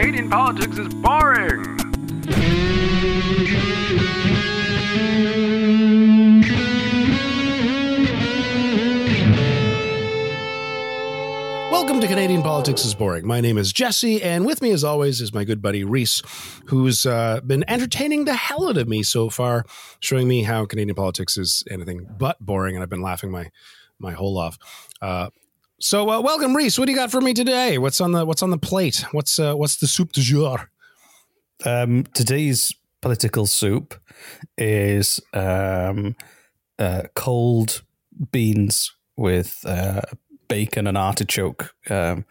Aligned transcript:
Canadian 0.00 0.30
Politics 0.30 0.78
is 0.78 0.94
Boring! 0.94 1.60
Welcome 11.72 12.00
to 12.00 12.06
Canadian 12.06 12.42
Politics 12.42 12.84
is 12.84 12.94
Boring. 12.94 13.26
My 13.26 13.40
name 13.40 13.58
is 13.58 13.72
Jesse, 13.72 14.22
and 14.22 14.46
with 14.46 14.62
me, 14.62 14.70
as 14.70 14.84
always, 14.84 15.20
is 15.20 15.34
my 15.34 15.42
good 15.42 15.60
buddy 15.60 15.82
Reese, 15.82 16.22
who's 16.66 17.04
uh, 17.04 17.40
been 17.44 17.64
entertaining 17.66 18.24
the 18.24 18.34
hell 18.34 18.68
out 18.68 18.76
of 18.76 18.86
me 18.86 19.02
so 19.02 19.28
far, 19.28 19.64
showing 19.98 20.28
me 20.28 20.44
how 20.44 20.64
Canadian 20.64 20.94
politics 20.94 21.36
is 21.36 21.64
anything 21.68 22.06
but 22.16 22.38
boring, 22.38 22.76
and 22.76 22.84
I've 22.84 22.88
been 22.88 23.02
laughing 23.02 23.32
my 23.32 23.50
my 23.98 24.12
whole 24.12 24.38
off. 24.38 24.58
Uh, 25.02 25.30
so, 25.80 26.10
uh, 26.10 26.20
welcome, 26.20 26.56
Reese. 26.56 26.78
What 26.78 26.86
do 26.86 26.92
you 26.92 26.98
got 26.98 27.10
for 27.10 27.20
me 27.20 27.34
today? 27.34 27.78
What's 27.78 28.00
on 28.00 28.12
the 28.12 28.24
What's 28.24 28.42
on 28.42 28.50
the 28.50 28.58
plate? 28.58 29.04
What's 29.12 29.38
uh, 29.38 29.54
What's 29.54 29.76
the 29.76 29.86
soup 29.86 30.12
du 30.12 30.20
jour? 30.20 30.70
Um, 31.64 32.04
today's 32.14 32.72
political 33.00 33.46
soup 33.46 33.94
is 34.56 35.20
um, 35.32 36.16
uh, 36.78 37.02
cold 37.14 37.82
beans 38.32 38.92
with 39.16 39.60
uh, 39.66 40.02
bacon 40.48 40.86
and 40.86 40.98
artichoke 40.98 41.72
um, 41.90 42.24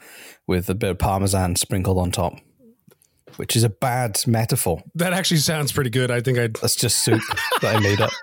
with 0.46 0.70
a 0.70 0.76
bit 0.76 0.92
of 0.92 1.00
parmesan 1.00 1.56
sprinkled 1.56 1.98
on 1.98 2.12
top, 2.12 2.40
which 3.38 3.56
is 3.56 3.64
a 3.64 3.70
bad 3.70 4.22
metaphor. 4.28 4.82
That 4.96 5.14
actually 5.14 5.38
sounds 5.38 5.72
pretty 5.72 5.90
good. 5.90 6.12
I 6.12 6.22
think 6.22 6.38
I'd. 6.38 6.56
That's 6.56 6.76
just 6.76 7.00
soup 7.00 7.22
that 7.62 7.76
I 7.76 7.80
made 7.80 8.02
up. 8.02 8.12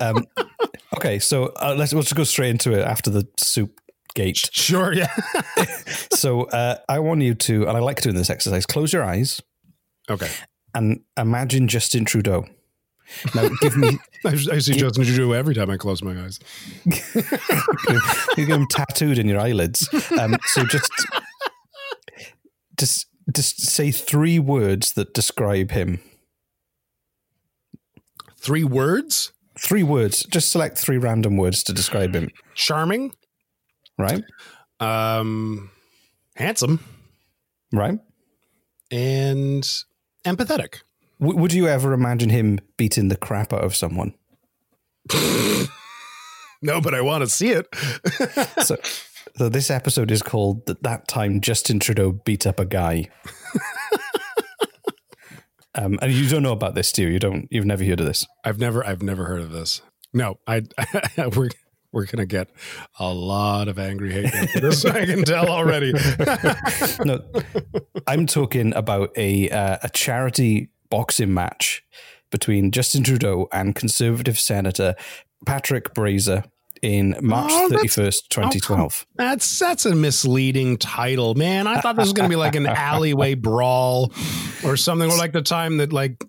Um, 0.00 0.26
okay, 0.96 1.18
so 1.18 1.46
uh, 1.56 1.74
let's 1.76 1.92
let's 1.92 2.08
just 2.08 2.16
go 2.16 2.24
straight 2.24 2.50
into 2.50 2.72
it 2.72 2.84
after 2.84 3.10
the 3.10 3.26
soup 3.38 3.80
Sure, 4.52 4.92
yeah. 4.92 5.14
So 6.12 6.44
uh, 6.44 6.78
I 6.88 6.98
want 6.98 7.22
you 7.22 7.34
to, 7.34 7.68
and 7.68 7.76
I 7.76 7.80
like 7.80 8.00
doing 8.00 8.16
this 8.16 8.28
exercise. 8.28 8.66
Close 8.66 8.92
your 8.92 9.04
eyes 9.04 9.40
okay. 10.10 10.28
and 10.74 11.00
imagine 11.16 11.68
Justin 11.68 12.04
Trudeau. 12.04 12.44
Now, 13.36 13.48
give 13.60 13.76
me 13.76 13.98
I, 14.24 14.30
I 14.30 14.58
see 14.58 14.74
Justin 14.74 15.04
Trudeau 15.04 15.30
every 15.32 15.54
time 15.54 15.70
I 15.70 15.76
close 15.76 16.02
my 16.02 16.20
eyes. 16.20 16.40
you 16.84 18.46
get 18.46 18.48
him 18.48 18.66
tattooed 18.66 19.18
in 19.18 19.28
your 19.28 19.38
eyelids. 19.38 19.88
Um, 20.18 20.36
so 20.46 20.64
just, 20.64 20.90
just, 22.76 23.06
just 23.32 23.60
say 23.60 23.92
three 23.92 24.40
words 24.40 24.94
that 24.94 25.14
describe 25.14 25.70
him. 25.70 26.00
Three 28.36 28.64
words: 28.64 29.32
Three 29.58 29.82
words. 29.82 30.24
Just 30.24 30.52
select 30.52 30.78
three 30.78 30.98
random 30.98 31.36
words 31.36 31.62
to 31.64 31.72
describe 31.72 32.14
him. 32.14 32.30
charming, 32.54 33.12
Right. 33.98 34.22
um, 34.80 35.70
handsome, 36.36 36.78
Right. 37.72 37.98
and 38.90 39.62
empathetic. 40.24 40.82
W- 41.20 41.38
would 41.38 41.52
you 41.52 41.66
ever 41.68 41.92
imagine 41.92 42.30
him 42.30 42.60
beating 42.76 43.08
the 43.08 43.16
crap 43.16 43.52
out 43.52 43.64
of 43.64 43.74
someone? 43.76 44.14
No, 46.60 46.80
but 46.80 46.92
I 46.92 47.02
want 47.02 47.22
to 47.22 47.28
see 47.28 47.50
it. 47.52 47.68
So, 48.64 48.76
so 49.36 49.48
this 49.48 49.70
episode 49.70 50.10
is 50.10 50.22
called 50.22 50.66
"That 50.66 50.82
That 50.82 51.06
Time 51.06 51.40
Justin 51.40 51.78
Trudeau 51.78 52.10
Beat 52.10 52.48
Up 52.48 52.58
a 52.58 52.64
Guy." 52.64 53.08
um, 55.76 55.98
and 56.02 56.12
you 56.12 56.28
don't 56.28 56.42
know 56.42 56.52
about 56.52 56.74
this, 56.74 56.90
do 56.92 57.02
you? 57.02 57.08
You 57.08 57.18
don't. 57.20 57.46
You've 57.50 57.64
never 57.64 57.84
heard 57.84 58.00
of 58.00 58.06
this. 58.06 58.26
I've 58.44 58.58
never, 58.58 58.84
I've 58.84 59.02
never 59.02 59.26
heard 59.26 59.40
of 59.40 59.52
this. 59.52 59.82
No, 60.12 60.40
I, 60.46 60.62
we're 61.36 61.50
we're 61.92 62.06
gonna 62.06 62.26
get 62.26 62.48
a 62.98 63.12
lot 63.12 63.68
of 63.68 63.78
angry 63.78 64.12
hate 64.12 64.30
this. 64.54 64.84
I 64.84 65.06
can 65.06 65.24
tell 65.24 65.48
already. 65.48 65.92
no, 67.04 67.20
I'm 68.06 68.26
talking 68.26 68.74
about 68.74 69.10
a 69.16 69.50
uh, 69.50 69.78
a 69.82 69.88
charity 69.90 70.70
boxing 70.90 71.32
match 71.34 71.82
between 72.30 72.70
Justin 72.70 73.04
Trudeau 73.04 73.48
and 73.52 73.74
Conservative 73.74 74.38
Senator 74.38 74.94
Patrick 75.46 75.94
Brazeau 75.94 76.44
in 76.82 77.16
March 77.20 77.50
Oh, 77.52 77.68
31st, 77.72 78.28
2012. 78.28 79.06
That's 79.16 79.58
that's 79.58 79.84
a 79.86 79.94
misleading 79.94 80.76
title, 80.76 81.34
man. 81.34 81.66
I 81.66 81.80
thought 81.80 81.96
this 81.96 82.04
was 82.04 82.12
gonna 82.12 82.28
be 82.28 82.36
like 82.36 82.54
an 82.54 82.66
alleyway 82.68 83.34
brawl 83.34 84.12
or 84.64 84.76
something, 84.76 85.10
or 85.10 85.16
like 85.16 85.32
the 85.32 85.42
time 85.42 85.78
that 85.78 85.92
like 85.92 86.22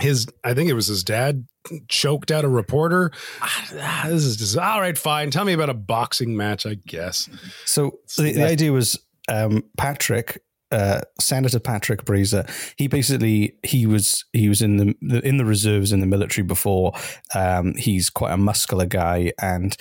his, 0.00 0.26
I 0.44 0.54
think 0.54 0.70
it 0.70 0.74
was 0.74 0.86
his 0.86 1.04
dad 1.04 1.46
choked 1.88 2.30
out 2.30 2.44
a 2.44 2.48
reporter. 2.48 3.12
Ah, 3.40 4.04
This 4.06 4.24
is 4.24 4.36
just 4.36 4.56
all 4.56 4.80
right. 4.80 4.96
Fine, 4.96 5.30
tell 5.30 5.44
me 5.44 5.52
about 5.52 5.70
a 5.70 5.74
boxing 5.74 6.36
match. 6.36 6.66
I 6.66 6.74
guess. 6.86 7.28
So 7.64 7.98
the, 8.16 8.32
the 8.32 8.44
idea 8.46 8.72
was 8.72 8.98
um, 9.28 9.62
Patrick, 9.76 10.42
uh, 10.72 11.02
Senator 11.20 11.60
Patrick 11.60 12.04
Brazeau. 12.04 12.48
He 12.76 12.88
basically 12.88 13.56
he 13.62 13.86
was 13.86 14.24
he 14.32 14.48
was 14.48 14.62
in 14.62 14.76
the, 14.78 14.94
the 15.02 15.26
in 15.26 15.36
the 15.36 15.44
reserves 15.44 15.92
in 15.92 16.00
the 16.00 16.06
military 16.06 16.46
before. 16.46 16.92
Um, 17.34 17.74
he's 17.76 18.10
quite 18.10 18.32
a 18.32 18.36
muscular 18.38 18.86
guy, 18.86 19.32
and 19.40 19.76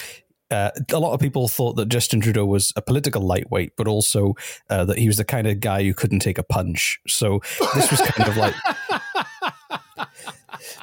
uh, 0.52 0.72
a 0.92 1.00
lot 1.00 1.14
of 1.14 1.20
people 1.20 1.48
thought 1.48 1.76
that 1.76 1.90
Justin 1.90 2.22
Trudeau 2.22 2.46
was 2.46 2.74
a 2.76 2.82
political 2.82 3.22
lightweight, 3.22 3.74
but 3.78 3.88
also 3.88 4.34
uh, 4.70 4.84
that 4.86 4.98
he 4.98 5.08
was 5.08 5.18
the 5.18 5.24
kind 5.24 5.46
of 5.48 5.60
guy 5.60 5.84
who 5.84 5.94
couldn't 5.94 6.20
take 6.20 6.38
a 6.40 6.44
punch. 6.44 7.00
So 7.08 7.40
this 7.76 7.92
was 7.92 8.02
kind 8.02 8.28
of 8.30 8.36
like 8.36 8.56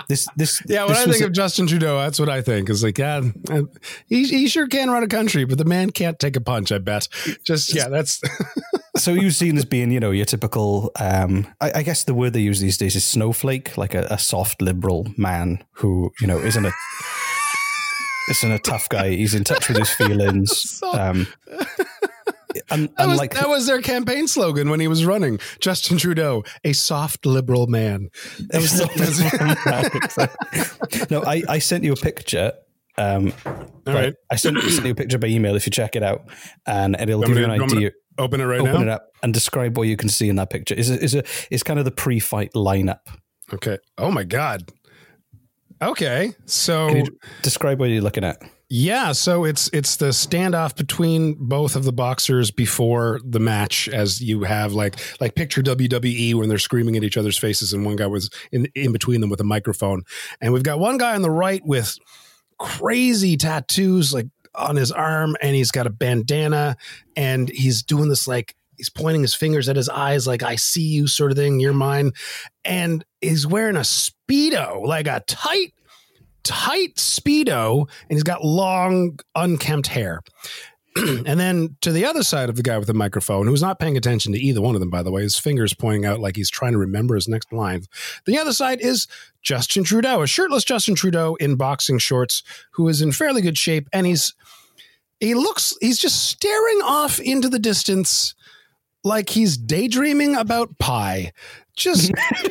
this. 0.09 0.29
This 0.37 0.63
yeah. 0.67 0.85
When 0.85 0.95
this 0.95 1.07
I 1.07 1.11
think 1.11 1.23
a- 1.23 1.27
of 1.27 1.33
Justin 1.33 1.67
Trudeau, 1.67 1.99
that's 1.99 2.19
what 2.19 2.29
I 2.29 2.43
think. 2.43 2.71
Is 2.71 2.83
like, 2.83 2.99
yeah, 2.99 3.23
uh, 3.51 3.63
he 4.07 4.25
he 4.25 4.49
sure 4.49 4.67
can 4.67 4.91
run 4.91 5.03
a 5.03 5.09
country, 5.09 5.45
but 5.45 5.59
the 5.59 5.65
man 5.65 5.91
can't 5.91 6.19
take 6.19 6.37
a 6.37 6.41
punch. 6.41 6.73
I 6.73 6.79
bet. 6.79 7.09
Just 7.45 7.75
yeah, 7.75 7.89
that's 7.89 8.21
so 8.97 9.15
he 9.15 9.25
was 9.25 9.37
seen 9.37 9.57
as 9.57 9.65
being, 9.65 9.91
you 9.91 10.01
know, 10.01 10.11
your 10.11 10.25
typical. 10.27 10.91
Um, 11.01 11.47
I, 11.61 11.73
I 11.77 11.83
guess 11.83 12.05
the 12.05 12.15
word 12.15 12.33
they 12.33 12.41
use 12.41 12.61
these 12.61 12.79
days 12.79 12.97
is 12.97 13.05
snowflake, 13.05 13.77
like 13.77 13.95
a, 13.95 14.07
a 14.11 14.19
soft 14.19 14.63
liberal 14.63 15.07
man 15.17 15.63
who, 15.73 16.13
you 16.21 16.27
know, 16.27 16.39
isn't 16.39 16.65
a 16.65 16.73
isn't 18.31 18.51
a 18.53 18.59
tough 18.59 18.89
guy. 18.89 19.11
He's 19.11 19.35
in 19.35 19.45
touch 19.45 19.69
with 19.69 19.79
his 19.79 19.91
feelings. 19.91 20.83
Um, 20.97 21.27
and, 22.71 22.89
that 22.97 23.07
was 23.07 23.21
that 23.21 23.49
was 23.49 23.67
their 23.67 23.81
campaign 23.81 24.29
slogan 24.29 24.71
when 24.71 24.81
he 24.81 24.89
was 24.89 25.05
running. 25.05 25.39
Justin 25.61 25.99
Trudeau, 25.99 26.45
a 26.65 26.73
soft 26.73 27.27
liberal 27.27 27.67
man. 27.67 28.11
That 28.49 28.61
was 28.61 28.81
no, 31.11 31.23
I, 31.23 31.43
I 31.49 31.59
sent 31.59 31.85
you 31.85 31.93
a 31.93 31.97
picture. 31.97 32.53
Um, 32.99 33.33
All 33.45 33.55
right. 33.87 34.15
I 34.31 34.37
sent, 34.37 34.59
sent 34.63 34.87
you 34.87 34.93
a 34.93 34.95
picture 34.95 35.19
by 35.19 35.29
email 35.29 35.55
if 35.55 35.67
you 35.67 35.71
check 35.71 35.97
it 35.97 36.03
out, 36.03 36.29
and 36.67 36.97
it'll 36.99 37.23
give 37.23 37.37
you 37.37 37.45
an 37.45 37.51
idea. 37.51 37.93
Open 38.19 38.41
it 38.41 38.45
right 38.45 38.61
Open 38.61 38.73
now. 38.73 38.81
it 38.81 38.89
up 38.89 39.13
and 39.23 39.35
describe 39.35 39.77
what 39.77 39.89
you 39.89 39.97
can 39.97 40.09
see 40.09 40.29
in 40.29 40.37
that 40.37 40.51
picture. 40.51 40.75
Is 40.75 40.91
is 40.91 41.15
a 41.15 41.23
is 41.51 41.63
kind 41.63 41.79
of 41.79 41.85
the 41.85 41.91
pre-fight 41.91 42.53
lineup. 42.55 43.01
Okay. 43.53 43.79
Oh 43.99 44.11
my 44.11 44.25
god. 44.25 44.71
Okay. 45.83 46.33
So 46.47 47.05
describe 47.43 47.79
what 47.79 47.91
you're 47.91 48.03
looking 48.03 48.25
at? 48.25 48.43
Yeah, 48.69 49.13
so 49.13 49.45
it's 49.45 49.71
it's 49.73 49.95
the 49.97 50.07
standoff 50.07 50.77
between 50.77 51.37
both 51.39 51.77
of 51.77 51.85
the 51.85 51.93
boxers 51.93 52.51
before 52.51 53.21
the 53.25 53.39
match, 53.39 53.89
as 53.89 54.21
you 54.21 54.43
have 54.43 54.73
like 54.73 54.99
like 55.21 55.37
picture 55.37 55.63
WWE 55.63 56.35
when 56.35 56.49
they're 56.49 56.59
screaming 56.59 56.97
at 56.97 57.05
each 57.05 57.17
other's 57.17 57.39
faces, 57.39 57.73
and 57.73 57.85
one 57.85 57.95
guy 57.95 58.09
was 58.09 58.29
in 58.51 58.67
in 58.75 58.91
between 58.91 59.21
them 59.21 59.31
with 59.31 59.41
a 59.41 59.45
microphone, 59.45 60.03
and 60.41 60.53
we've 60.53 60.65
got 60.65 60.81
one 60.81 60.99
guy 60.99 61.15
on 61.15 61.23
the 61.23 61.31
right 61.31 61.65
with 61.65 61.97
crazy 62.59 63.37
tattoos 63.37 64.13
like 64.13 64.27
on 64.57 64.75
his 64.75 64.91
arm, 64.91 65.37
and 65.41 65.55
he's 65.55 65.71
got 65.71 65.87
a 65.87 65.91
bandana, 65.91 66.77
and 67.15 67.49
he's 67.49 67.85
doing 67.85 68.09
this 68.09 68.27
like 68.27 68.57
he's 68.77 68.91
pointing 68.91 69.23
his 69.23 69.35
fingers 69.35 69.69
at 69.69 69.77
his 69.77 69.89
eyes 69.89 70.27
like 70.27 70.43
I 70.43 70.57
see 70.57 70.89
you 70.89 71.07
sort 71.07 71.31
of 71.31 71.37
thing, 71.37 71.61
you're 71.61 71.73
mine, 71.73 72.11
and 72.65 73.05
he's 73.21 73.47
wearing 73.47 73.77
a 73.77 73.81
speedo 73.81 74.85
like 74.85 75.07
a 75.07 75.23
tight 75.29 75.73
tight 76.47 76.97
speedo 76.97 77.81
and 77.81 78.17
he's 78.17 78.23
got 78.23 78.45
long 78.45 79.19
unkempt 79.35 79.89
hair. 79.89 80.23
And 81.27 81.39
then 81.39 81.77
to 81.83 81.93
the 81.93 82.07
other 82.07 82.23
side 82.23 82.49
of 82.49 82.57
the 82.57 82.63
guy 82.63 82.79
with 82.79 82.87
the 82.87 82.95
microphone 82.95 83.47
who's 83.47 83.61
not 83.61 83.79
paying 83.79 83.99
attention 83.99 84.33
to 84.33 84.39
either 84.39 84.63
one 84.63 84.75
of 84.75 84.81
them 84.81 84.89
by 84.89 85.03
the 85.03 85.11
way 85.11 85.21
his 85.21 85.39
fingers 85.39 85.75
pointing 85.75 86.07
out 86.07 86.21
like 86.21 86.37
he's 86.37 86.49
trying 86.49 86.73
to 86.73 86.79
remember 86.79 87.15
his 87.15 87.29
next 87.29 87.53
line. 87.53 87.85
The 88.25 88.39
other 88.39 88.55
side 88.55 88.81
is 88.81 89.07
justin 89.43 89.85
trudeau 89.85 90.23
a 90.23 90.27
shirtless 90.27 90.65
justin 90.65 90.95
trudeau 90.95 91.35
in 91.35 91.57
boxing 91.57 91.99
shorts 91.99 92.43
who 92.73 92.89
is 92.89 93.03
in 93.03 93.13
fairly 93.13 93.43
good 93.43 93.59
shape 93.59 93.89
and 93.93 94.07
he's 94.07 94.35
he 95.21 95.35
looks 95.35 95.77
he's 95.81 95.99
just 95.99 96.27
staring 96.29 96.81
off 96.83 97.21
into 97.21 97.49
the 97.49 97.59
distance 97.59 98.35
like 99.07 99.31
he's 99.31 99.57
daydreaming 99.57 100.35
about 100.35 100.79
pie. 100.79 101.33
Just 101.77 102.11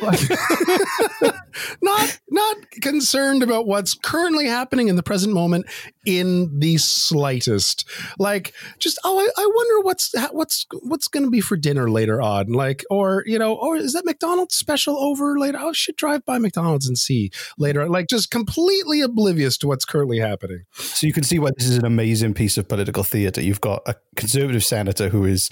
not 1.82 2.18
not 2.30 2.56
concerned 2.80 3.42
about 3.42 3.66
what's 3.66 3.92
currently 3.92 4.46
happening 4.46 4.86
in 4.86 4.94
the 4.94 5.02
present 5.02 5.34
moment 5.34 5.66
in 6.06 6.60
the 6.60 6.76
slightest. 6.78 7.84
Like 8.20 8.54
just 8.78 9.00
oh 9.04 9.18
i, 9.18 9.28
I 9.36 9.46
wonder 9.52 9.80
what's 9.84 10.14
what's 10.30 10.64
what's 10.82 11.08
going 11.08 11.24
to 11.24 11.30
be 11.30 11.40
for 11.40 11.56
dinner 11.56 11.90
later 11.90 12.22
on. 12.22 12.52
Like 12.52 12.84
or 12.88 13.24
you 13.26 13.36
know 13.36 13.56
or 13.56 13.76
is 13.76 13.94
that 13.94 14.06
mcdonald's 14.06 14.54
special 14.54 14.96
over 14.96 15.36
later? 15.38 15.58
Oh, 15.60 15.70
i 15.70 15.72
should 15.72 15.96
drive 15.96 16.24
by 16.24 16.38
mcdonald's 16.38 16.86
and 16.86 16.96
see 16.96 17.32
later. 17.58 17.88
Like 17.88 18.06
just 18.08 18.30
completely 18.30 19.00
oblivious 19.00 19.58
to 19.58 19.66
what's 19.66 19.84
currently 19.84 20.20
happening. 20.20 20.66
So 20.72 21.04
you 21.04 21.12
can 21.12 21.24
see 21.24 21.40
why 21.40 21.50
this 21.58 21.66
is 21.66 21.78
an 21.78 21.84
amazing 21.84 22.34
piece 22.34 22.56
of 22.56 22.68
political 22.68 23.02
theatre. 23.02 23.42
You've 23.42 23.60
got 23.60 23.82
a 23.86 23.96
conservative 24.14 24.64
senator 24.64 25.08
who 25.08 25.24
is 25.24 25.50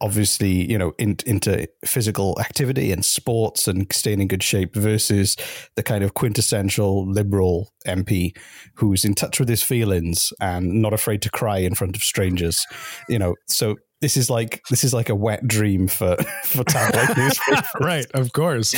obviously, 0.00 0.70
you 0.70 0.78
know, 0.78 0.92
in, 0.98 1.16
into 1.26 1.68
physical 1.84 2.36
activity 2.40 2.92
and 2.92 3.04
sports 3.04 3.66
and 3.66 3.86
staying 3.92 4.20
in 4.20 4.28
good 4.28 4.42
shape 4.42 4.74
versus 4.74 5.36
the 5.74 5.82
kind 5.82 6.04
of 6.04 6.14
quintessential 6.14 7.08
liberal 7.10 7.70
MP 7.86 8.36
who's 8.74 9.04
in 9.04 9.14
touch 9.14 9.40
with 9.40 9.48
his 9.48 9.62
feelings 9.62 10.32
and 10.40 10.82
not 10.82 10.92
afraid 10.92 11.22
to 11.22 11.30
cry 11.30 11.58
in 11.58 11.74
front 11.74 11.96
of 11.96 12.02
strangers. 12.02 12.64
You 13.08 13.18
know, 13.18 13.34
so 13.48 13.76
this 14.00 14.16
is 14.16 14.28
like 14.28 14.62
this 14.68 14.84
is 14.84 14.92
like 14.92 15.08
a 15.08 15.14
wet 15.14 15.46
dream 15.46 15.88
for 15.88 16.16
for 16.44 16.64
tabloid 16.64 17.16
newspapers. 17.16 17.64
right 17.80 18.06
of 18.12 18.32
course 18.32 18.74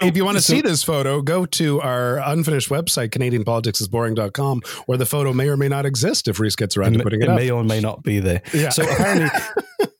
if 0.00 0.16
you 0.16 0.24
want 0.24 0.36
to 0.36 0.42
so- 0.42 0.54
see 0.54 0.60
this 0.62 0.82
photo 0.82 1.20
go 1.20 1.44
to 1.44 1.80
our 1.82 2.18
unfinished 2.18 2.70
website 2.70 3.10
canadianpoliticsisboring.com 3.10 4.62
where 4.86 4.96
the 4.96 5.06
photo 5.06 5.32
may 5.32 5.48
or 5.48 5.56
may 5.56 5.68
not 5.68 5.84
exist 5.84 6.26
if 6.26 6.40
reese 6.40 6.56
gets 6.56 6.76
around 6.76 6.94
to 6.94 7.02
putting 7.02 7.20
it, 7.20 7.24
it 7.24 7.30
up 7.30 7.36
may 7.36 7.50
or 7.50 7.64
may 7.64 7.80
not 7.80 8.02
be 8.02 8.18
there. 8.18 8.42
Yeah. 8.54 8.70
So 8.70 8.82
apparently, 8.84 9.28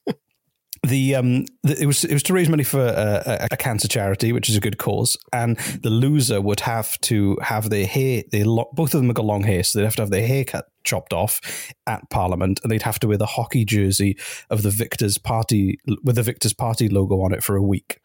the 0.87 1.15
um, 1.15 1.45
the, 1.63 1.81
it 1.81 1.87
was 1.87 2.05
it 2.05 2.13
was 2.13 2.23
to 2.25 2.33
raise 2.33 2.49
money 2.49 2.65
for 2.65 2.81
a, 2.81 3.49
a, 3.51 3.57
cancer 3.57 3.89
charity, 3.89 4.33
which 4.33 4.49
is 4.49 4.57
a 4.57 4.61
good 4.61 4.79
cause, 4.79 5.17
and 5.33 5.57
the 5.83 5.91
loser 5.91 6.41
would 6.41 6.61
have 6.61 6.99
to 7.03 7.37
have 7.43 7.71
their 7.71 7.87
hair. 7.87 8.23
They 8.31 8.45
lo- 8.45 8.71
both 8.73 8.95
of 8.95 9.01
them 9.01 9.09
have 9.09 9.17
got 9.17 9.25
long 9.25 9.43
hair, 9.43 9.63
so 9.63 9.79
they'd 9.79 9.85
have 9.85 9.97
to 9.97 10.03
have 10.03 10.11
their 10.11 10.27
hair 10.27 10.45
cut 10.45 10.67
chopped 10.85 11.13
off 11.13 11.41
at 11.87 12.09
Parliament, 12.11 12.61
and 12.63 12.71
they'd 12.71 12.83
have 12.83 12.99
to 13.01 13.09
wear 13.09 13.19
the 13.19 13.27
hockey 13.27 13.65
jersey 13.65 14.17
of 14.51 14.63
the 14.63 14.71
victors' 14.71 15.19
party 15.19 15.79
with 16.03 16.17
the 16.17 16.23
victors' 16.23 16.55
party 16.55 16.89
logo 16.89 17.21
on 17.23 17.33
it 17.33 17.43
for 17.43 17.57
a 17.57 17.63
week. 17.63 18.01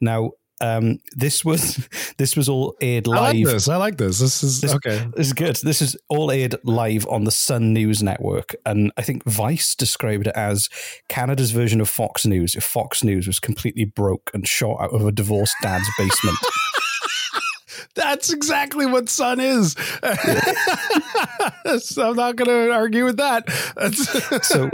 Now. 0.00 0.32
Um, 0.60 1.00
this 1.14 1.44
was 1.44 1.86
this 2.16 2.34
was 2.36 2.48
all 2.48 2.74
aired 2.80 3.06
live. 3.06 3.18
i 3.20 3.32
like 3.32 3.44
this 3.44 3.68
i 3.68 3.76
like 3.76 3.96
this 3.98 4.18
this 4.20 4.42
is 4.42 4.60
This- 4.62 4.74
okay 4.74 5.06
this 5.14 5.26
is 5.26 5.32
good. 5.34 5.56
This 5.56 5.82
is 5.82 5.96
all 6.08 6.30
aired 6.30 6.54
live 6.64 7.06
on 7.08 7.24
the 7.24 7.30
Sun 7.30 7.72
News 7.72 8.02
Network. 8.02 8.54
And 8.64 8.90
I 8.96 9.02
think 9.02 9.24
Vice 9.24 9.74
described 9.74 10.26
it 10.26 10.34
as 10.34 10.68
Canada's 11.08 11.50
version 11.50 11.80
of 11.80 11.88
Fox 11.88 12.24
News 12.24 12.54
if 12.54 12.64
Fox 12.64 13.04
News 13.04 13.26
was 13.26 13.38
completely 13.38 13.84
broke 13.84 14.30
and 14.32 14.46
shot 14.48 14.80
out 14.80 14.92
of 14.94 15.04
a 15.06 15.12
divorced 15.12 15.54
dad's 15.62 15.88
basement. 15.98 16.38
that's 17.96 18.32
exactly 18.32 18.86
what 18.86 19.08
sun 19.08 19.40
is 19.40 19.72
so 21.78 22.10
i'm 22.10 22.16
not 22.16 22.36
going 22.36 22.48
to 22.48 22.70
argue 22.72 23.04
with 23.04 23.16
that 23.16 23.44
So 24.42 24.70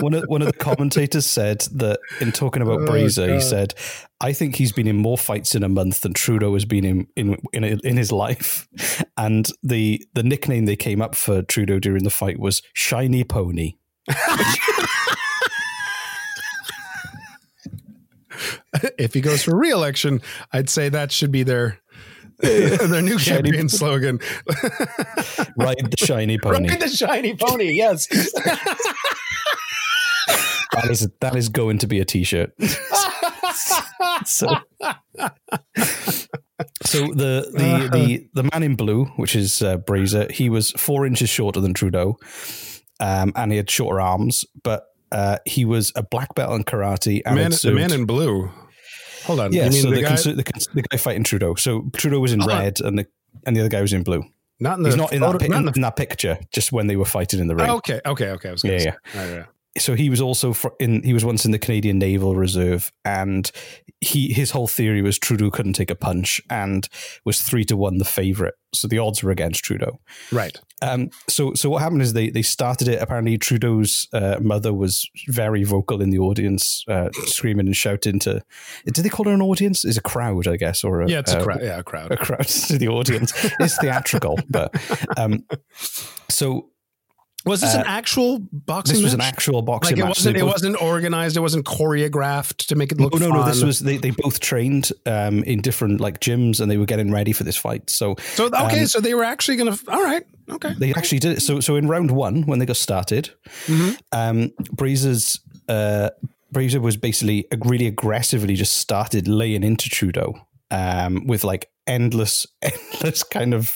one 0.00 0.14
of, 0.14 0.24
one 0.24 0.42
of 0.42 0.48
the 0.48 0.58
commentators 0.58 1.26
said 1.26 1.60
that 1.72 2.00
in 2.20 2.32
talking 2.32 2.62
about 2.62 2.80
Oh, 2.80 2.86
Brazeau, 2.86 3.34
he 3.34 3.40
said, 3.40 3.74
I 4.20 4.32
think 4.32 4.56
he's 4.56 4.72
been 4.72 4.86
in 4.86 4.96
more 4.96 5.18
fights 5.18 5.54
in 5.54 5.62
a 5.62 5.68
month 5.68 6.00
than 6.02 6.14
Trudeau 6.14 6.54
has 6.54 6.64
been 6.64 6.84
in 6.84 7.06
in 7.16 7.36
in, 7.52 7.64
in 7.64 7.96
his 7.96 8.12
life. 8.12 8.68
And 9.16 9.48
the 9.62 10.04
the 10.14 10.22
nickname 10.22 10.66
they 10.66 10.76
came 10.76 11.02
up 11.02 11.14
for 11.14 11.42
Trudeau 11.42 11.78
during 11.78 12.04
the 12.04 12.10
fight 12.10 12.38
was 12.38 12.62
Shiny 12.72 13.24
Pony. 13.24 13.74
if 18.98 19.14
he 19.14 19.20
goes 19.20 19.42
for 19.42 19.56
re-election 19.56 20.20
i'd 20.52 20.70
say 20.70 20.88
that 20.88 21.12
should 21.12 21.30
be 21.30 21.42
their 21.42 21.78
their 22.88 23.02
new 23.02 23.18
Shiny- 23.18 23.50
campaign 23.50 23.68
slogan 23.68 24.18
Ride 25.56 25.90
the 25.90 25.96
shiny 25.98 26.38
pony. 26.42 26.68
Ride 26.68 26.80
the 26.80 26.88
shiny 26.88 27.34
pony 27.34 27.72
yes 27.72 28.06
That 30.72 30.88
is 30.90 31.08
that 31.20 31.34
is 31.36 31.48
going 31.48 31.78
to 31.78 31.86
be 31.88 31.98
a 31.98 32.04
t-shirt. 32.04 32.52
so, 34.24 34.46
so 36.84 37.06
the 37.08 37.50
the 37.52 37.88
the 37.92 38.28
the 38.34 38.48
man 38.52 38.62
in 38.62 38.76
blue, 38.76 39.06
which 39.16 39.34
is 39.34 39.62
uh, 39.62 39.78
Brazeau, 39.78 40.30
he 40.30 40.48
was 40.48 40.70
four 40.72 41.06
inches 41.06 41.28
shorter 41.28 41.60
than 41.60 41.74
Trudeau, 41.74 42.16
um, 43.00 43.32
and 43.34 43.50
he 43.50 43.56
had 43.56 43.68
shorter 43.68 44.00
arms, 44.00 44.44
but 44.62 44.84
uh, 45.10 45.38
he 45.44 45.64
was 45.64 45.92
a 45.96 46.04
black 46.04 46.34
belt 46.36 46.52
in 46.54 46.62
karate. 46.62 47.20
And 47.26 47.34
man, 47.34 47.50
the 47.50 47.72
man 47.72 47.92
in 47.92 48.06
blue 48.06 48.50
hold 49.30 49.40
on 49.40 49.52
yeah, 49.52 49.64
you 49.66 49.70
mean 49.70 49.82
so 49.82 49.90
the, 49.90 49.96
the, 49.96 50.02
guy 50.02 50.10
conser- 50.12 50.36
the, 50.36 50.44
cons- 50.44 50.68
the 50.74 50.82
guy 50.82 50.96
fighting 50.96 51.24
Trudeau. 51.24 51.54
So 51.54 51.88
Trudeau 51.96 52.20
was 52.20 52.32
in 52.32 52.40
Hold 52.40 52.52
on. 52.52 52.58
red, 52.58 52.80
and 52.80 52.98
the 52.98 53.06
and 53.46 53.56
the 53.56 53.60
other 53.60 53.68
guy 53.68 53.80
was 53.80 53.92
in 53.92 54.02
blue. 54.02 54.22
not 54.58 54.76
in 54.78 54.82
the 54.82 54.90
He's 54.90 54.96
not 54.96 55.12
in 55.12 55.20
photo- 55.20 55.38
that 55.38 55.40
pi- 55.40 55.46
not 55.48 55.60
in 55.60 55.74
in, 55.76 55.82
that 55.82 55.96
picture, 55.96 56.38
just 56.52 56.72
when 56.72 56.86
they 56.86 56.96
were 56.96 57.04
fighting 57.04 57.40
in 57.40 57.46
the 57.48 57.56
ring. 57.56 57.68
Oh, 57.70 57.76
okay 57.76 58.00
okay 58.04 58.30
okay 58.30 58.48
i 58.48 58.52
was 58.52 58.62
gonna 58.62 58.74
Yeah, 58.74 58.80
say. 58.80 58.92
yeah. 59.14 59.20
Right, 59.22 59.36
right. 59.38 59.46
So 59.78 59.94
he 59.94 60.10
was 60.10 60.20
also 60.20 60.54
in 60.80 61.02
he 61.02 61.12
was 61.12 61.24
once 61.24 61.44
in 61.44 61.52
the 61.52 61.58
Canadian 61.58 61.98
Naval 61.98 62.34
Reserve 62.34 62.92
and 63.04 63.50
he 64.00 64.32
his 64.32 64.50
whole 64.50 64.66
theory 64.66 65.00
was 65.00 65.18
Trudeau 65.18 65.50
couldn't 65.50 65.74
take 65.74 65.90
a 65.90 65.94
punch 65.94 66.40
and 66.50 66.88
was 67.24 67.40
3 67.40 67.64
to 67.66 67.76
1 67.76 67.98
the 67.98 68.04
favorite. 68.04 68.54
So 68.74 68.88
the 68.88 68.98
odds 68.98 69.22
were 69.22 69.30
against 69.30 69.64
Trudeau. 69.64 70.00
Right. 70.32 70.58
Um 70.82 71.10
so 71.28 71.54
so 71.54 71.70
what 71.70 71.82
happened 71.82 72.02
is 72.02 72.14
they 72.14 72.30
they 72.30 72.42
started 72.42 72.88
it. 72.88 73.00
Apparently 73.00 73.38
Trudeau's 73.38 74.08
uh, 74.12 74.38
mother 74.40 74.74
was 74.74 75.08
very 75.28 75.62
vocal 75.62 76.02
in 76.02 76.10
the 76.10 76.18
audience 76.18 76.84
uh, 76.88 77.10
screaming 77.26 77.66
and 77.66 77.76
shouting 77.76 78.18
to 78.20 78.42
did 78.86 79.04
they 79.04 79.08
call 79.08 79.26
her 79.26 79.34
an 79.34 79.42
audience? 79.42 79.84
Is 79.84 79.96
a 79.96 80.02
crowd 80.02 80.48
I 80.48 80.56
guess 80.56 80.82
or 80.82 81.02
a, 81.02 81.08
yeah 81.08 81.20
it's 81.20 81.32
a 81.32 81.38
uh, 81.38 81.44
crowd 81.44 81.62
yeah 81.62 81.78
a 81.78 81.84
crowd. 81.84 82.10
a 82.10 82.16
crowd 82.16 82.48
to 82.68 82.76
the 82.76 82.88
audience. 82.88 83.32
It's 83.60 83.78
theatrical, 83.78 84.38
but 84.48 84.74
um, 85.16 85.44
so 86.28 86.70
Was 87.46 87.60
this 87.62 87.74
an 87.74 87.80
Uh, 87.82 87.84
actual 87.86 88.38
boxing? 88.52 88.96
This 88.96 89.02
was 89.04 89.14
an 89.14 89.20
actual 89.22 89.62
boxing 89.62 89.96
like 89.96 89.98
it 90.00 90.04
match. 90.08 90.16
wasn't. 90.18 90.34
They 90.34 90.40
It 90.40 90.44
wasn't 90.44 90.82
organized. 90.82 91.36
It 91.36 91.40
wasn't 91.40 91.64
choreographed 91.64 92.66
to 92.66 92.74
make 92.74 92.92
it 92.92 93.00
look. 93.00 93.14
no, 93.18 93.28
no. 93.28 93.40
no 93.40 93.44
This 93.46 93.62
was 93.62 93.80
they, 93.80 93.96
they 93.96 94.10
both 94.10 94.40
trained 94.40 94.92
um, 95.06 95.42
in 95.44 95.60
different 95.60 96.00
like 96.00 96.20
gyms 96.20 96.60
and 96.60 96.70
they 96.70 96.76
were 96.76 96.86
getting 96.86 97.10
ready 97.10 97.32
for 97.32 97.44
this 97.44 97.56
fight. 97.56 97.88
So 97.90 98.16
So 98.34 98.46
okay, 98.46 98.80
um, 98.80 98.86
so 98.86 99.00
they 99.00 99.14
were 99.14 99.24
actually 99.24 99.56
gonna. 99.56 99.76
All 99.88 100.02
right, 100.04 100.24
okay. 100.50 100.74
They 100.78 100.92
actually 100.94 101.18
did 101.20 101.32
it. 101.38 101.40
So, 101.40 101.60
so 101.60 101.76
in 101.76 101.88
round 101.88 102.10
one, 102.10 102.42
when 102.42 102.58
they 102.58 102.66
got 102.66 102.76
started, 102.76 103.30
Mm-hmm. 103.66 103.90
um, 104.12 104.50
Brazeau's 104.76 105.40
uh, 105.68 106.10
Brazeau 106.54 106.80
was 106.80 106.96
basically 106.96 107.46
really 107.64 107.86
aggressively 107.86 108.54
just 108.54 108.76
started 108.78 109.28
laying 109.28 109.62
into 109.62 109.88
Trudeau 109.88 110.34
um, 110.70 111.26
with 111.26 111.44
like 111.44 111.70
endless, 111.90 112.46
endless 112.62 113.22
kind 113.22 113.52
of 113.52 113.74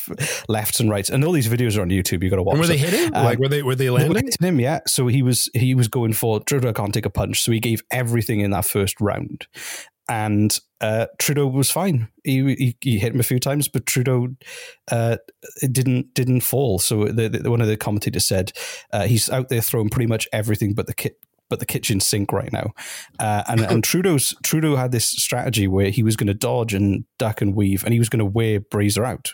lefts 0.48 0.80
and 0.80 0.88
rights. 0.88 1.10
And 1.10 1.24
all 1.24 1.32
these 1.32 1.48
videos 1.48 1.76
are 1.76 1.82
on 1.82 1.90
YouTube. 1.90 2.22
You 2.22 2.30
got 2.30 2.36
to 2.36 2.42
watch. 2.42 2.54
And 2.54 2.60
were 2.60 2.66
they 2.66 2.78
hitting? 2.78 3.14
Um, 3.14 3.24
like 3.24 3.38
were 3.38 3.48
they 3.48 3.62
were 3.62 3.74
they 3.74 3.86
They 3.86 3.90
were 3.90 3.98
landing? 3.98 4.24
hitting 4.24 4.46
him, 4.48 4.60
yeah. 4.60 4.80
So 4.86 5.08
he 5.08 5.22
was 5.22 5.50
he 5.52 5.74
was 5.74 5.88
going 5.88 6.14
for 6.14 6.40
Trudeau 6.40 6.72
can't 6.72 6.94
take 6.94 7.04
a 7.04 7.10
punch, 7.10 7.42
so 7.42 7.52
he 7.52 7.60
gave 7.60 7.82
everything 7.90 8.40
in 8.40 8.52
that 8.52 8.64
first 8.64 9.00
round, 9.00 9.46
and 10.08 10.58
uh, 10.80 11.06
Trudeau 11.18 11.46
was 11.46 11.70
fine. 11.70 12.08
He, 12.22 12.42
he 12.54 12.76
he 12.80 12.98
hit 12.98 13.12
him 13.14 13.20
a 13.20 13.24
few 13.24 13.40
times, 13.40 13.68
but 13.68 13.86
Trudeau 13.86 14.28
uh, 14.90 15.16
didn't 15.60 16.14
didn't 16.14 16.40
fall. 16.40 16.78
So 16.78 17.06
the, 17.06 17.28
the, 17.28 17.50
one 17.50 17.60
of 17.60 17.68
the 17.68 17.76
commentators 17.76 18.26
said 18.26 18.52
uh, 18.92 19.06
he's 19.06 19.28
out 19.28 19.48
there 19.48 19.60
throwing 19.60 19.90
pretty 19.90 20.06
much 20.06 20.28
everything 20.32 20.74
but 20.74 20.86
the 20.86 20.94
kit. 20.94 21.16
But 21.50 21.60
the 21.60 21.66
kitchen 21.66 22.00
sink 22.00 22.32
right 22.32 22.52
now, 22.52 22.72
uh, 23.18 23.44
and 23.48 23.60
and 23.60 23.84
Trudeau's 23.92 24.34
Trudeau 24.42 24.76
had 24.76 24.92
this 24.92 25.06
strategy 25.06 25.68
where 25.68 25.90
he 25.90 26.02
was 26.02 26.16
going 26.16 26.26
to 26.26 26.34
dodge 26.34 26.74
and 26.74 27.04
duck 27.18 27.42
and 27.42 27.54
weave, 27.54 27.84
and 27.84 27.92
he 27.92 27.98
was 27.98 28.08
going 28.08 28.20
to 28.20 28.24
wear 28.24 28.60
Brazeau 28.60 29.04
out. 29.04 29.32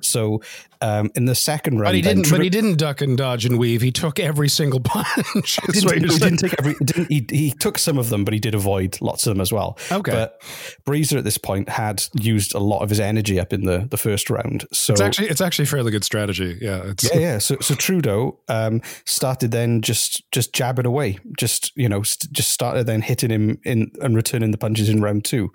So 0.00 0.40
um, 0.80 1.10
in 1.14 1.24
the 1.24 1.34
second 1.34 1.78
round, 1.78 1.88
But 1.88 1.94
he 1.96 2.02
didn't. 2.02 2.30
But 2.30 2.40
he 2.40 2.50
didn't 2.50 2.76
duck 2.76 3.00
and 3.00 3.16
dodge 3.18 3.44
and 3.44 3.58
weave. 3.58 3.82
He 3.82 3.90
took 3.90 4.20
every 4.20 4.48
single 4.48 4.80
punch. 4.84 5.58
He 5.66 5.72
didn't, 5.72 6.10
he 6.10 6.18
didn't 6.18 6.36
take 6.38 6.54
every. 6.58 6.74
Didn't, 6.74 7.10
he, 7.10 7.26
he 7.30 7.50
took 7.50 7.78
some 7.78 7.98
of 7.98 8.10
them, 8.10 8.24
but 8.24 8.32
he 8.34 8.40
did 8.40 8.54
avoid 8.54 9.00
lots 9.00 9.26
of 9.26 9.34
them 9.34 9.40
as 9.40 9.52
well. 9.52 9.78
Okay. 9.90 10.12
But 10.12 10.40
Brazeau 10.86 11.18
at 11.18 11.24
this 11.24 11.38
point 11.38 11.68
had 11.68 12.04
used 12.14 12.54
a 12.54 12.58
lot 12.58 12.82
of 12.82 12.90
his 12.90 13.00
energy 13.00 13.40
up 13.40 13.52
in 13.52 13.64
the, 13.64 13.88
the 13.90 13.96
first 13.96 14.30
round. 14.30 14.66
So 14.72 14.92
It's 14.92 15.00
actually 15.00 15.28
it's 15.28 15.40
actually 15.40 15.64
a 15.64 15.66
fairly 15.66 15.90
good 15.90 16.04
strategy. 16.04 16.58
Yeah. 16.60 16.82
It's, 16.84 17.12
yeah, 17.12 17.20
yeah. 17.20 17.38
So 17.38 17.56
so 17.60 17.74
Trudeau 17.74 18.38
um, 18.48 18.80
started 19.04 19.50
then 19.50 19.82
just 19.82 20.30
just 20.30 20.52
jabbing 20.52 20.86
away, 20.86 21.18
just 21.36 21.76
you 21.76 21.88
know, 21.88 22.02
st- 22.02 22.32
just 22.32 22.52
started 22.52 22.86
then 22.86 23.02
hitting 23.02 23.30
him 23.30 23.58
in 23.64 23.90
and 24.00 24.14
returning 24.14 24.52
the 24.52 24.58
punches 24.58 24.88
in 24.88 25.02
round 25.02 25.24
two, 25.24 25.52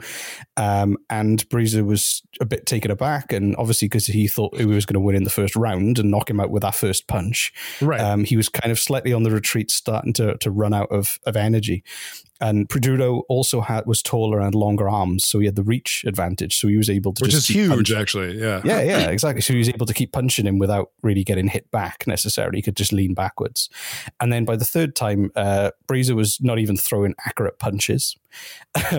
um, 0.57 0.97
and 1.09 1.47
Brazeau 1.49 1.85
was 1.85 2.21
a 2.41 2.45
bit 2.45 2.65
taken 2.65 2.91
aback, 2.91 3.31
and 3.31 3.55
obviously 3.55 3.87
because 3.87 4.02
he 4.07 4.27
thought 4.27 4.57
he 4.57 4.65
was 4.65 4.85
going 4.85 4.95
to 4.95 4.99
win 4.99 5.15
in 5.15 5.23
the 5.23 5.29
first 5.29 5.55
round 5.55 5.99
and 5.99 6.11
knock 6.11 6.29
him 6.29 6.39
out 6.39 6.49
with 6.51 6.61
that 6.63 6.75
first 6.75 7.07
punch, 7.07 7.53
Right. 7.81 7.99
um, 7.99 8.23
he 8.23 8.35
was 8.37 8.49
kind 8.49 8.71
of 8.71 8.79
slightly 8.79 9.13
on 9.13 9.23
the 9.23 9.31
retreat, 9.31 9.71
starting 9.71 10.13
to 10.13 10.37
to 10.37 10.51
run 10.51 10.73
out 10.73 10.91
of 10.91 11.19
of 11.25 11.35
energy. 11.35 11.83
And 12.43 12.69
Trudeau 12.69 13.23
also 13.29 13.61
had 13.61 13.85
was 13.85 14.01
taller 14.03 14.41
and 14.41 14.53
longer 14.53 14.89
arms, 14.89 15.25
so 15.25 15.39
he 15.39 15.45
had 15.45 15.55
the 15.55 15.63
reach 15.63 16.03
advantage. 16.05 16.59
So 16.59 16.67
he 16.67 16.75
was 16.75 16.89
able 16.89 17.13
to 17.13 17.23
Which 17.23 17.31
just 17.31 17.49
is 17.49 17.55
huge, 17.55 17.69
punching. 17.69 17.97
actually. 17.97 18.37
Yeah. 18.37 18.59
Yeah, 18.65 18.81
yeah, 18.81 19.09
exactly. 19.09 19.41
So 19.41 19.53
he 19.53 19.59
was 19.59 19.69
able 19.69 19.85
to 19.85 19.93
keep 19.93 20.11
punching 20.11 20.45
him 20.45 20.59
without 20.59 20.91
really 21.01 21.23
getting 21.23 21.47
hit 21.47 21.71
back 21.71 22.05
necessarily. 22.05 22.57
He 22.57 22.61
could 22.61 22.75
just 22.75 22.91
lean 22.91 23.13
backwards. 23.13 23.69
And 24.19 24.33
then 24.33 24.43
by 24.43 24.57
the 24.57 24.65
third 24.65 24.93
time, 24.93 25.31
uh, 25.37 25.71
Brazeau 25.87 26.15
was 26.17 26.37
not 26.41 26.59
even 26.59 26.75
throwing 26.75 27.15
accurate 27.25 27.59
punches. 27.59 28.17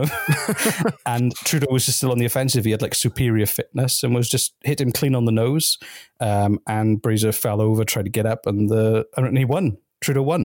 and 1.04 1.34
Trudeau 1.34 1.66
was 1.70 1.84
just 1.84 1.98
still 1.98 2.12
on 2.12 2.18
the 2.18 2.24
offensive. 2.24 2.64
He 2.64 2.70
had 2.70 2.80
like 2.80 2.94
superior 2.94 3.46
fitness 3.46 4.02
and 4.02 4.14
was 4.14 4.30
just 4.30 4.54
hit 4.64 4.80
him 4.80 4.90
clean 4.90 5.14
on 5.14 5.26
the 5.26 5.32
nose. 5.32 5.76
Um, 6.18 6.60
and 6.66 7.02
Brazeau 7.02 7.34
fell 7.34 7.60
over, 7.60 7.84
tried 7.84 8.04
to 8.04 8.10
get 8.10 8.24
up, 8.24 8.46
and 8.46 8.70
the 8.70 9.06
and 9.18 9.36
he 9.36 9.44
won. 9.44 9.76
Trudeau 10.00 10.22
won. 10.22 10.44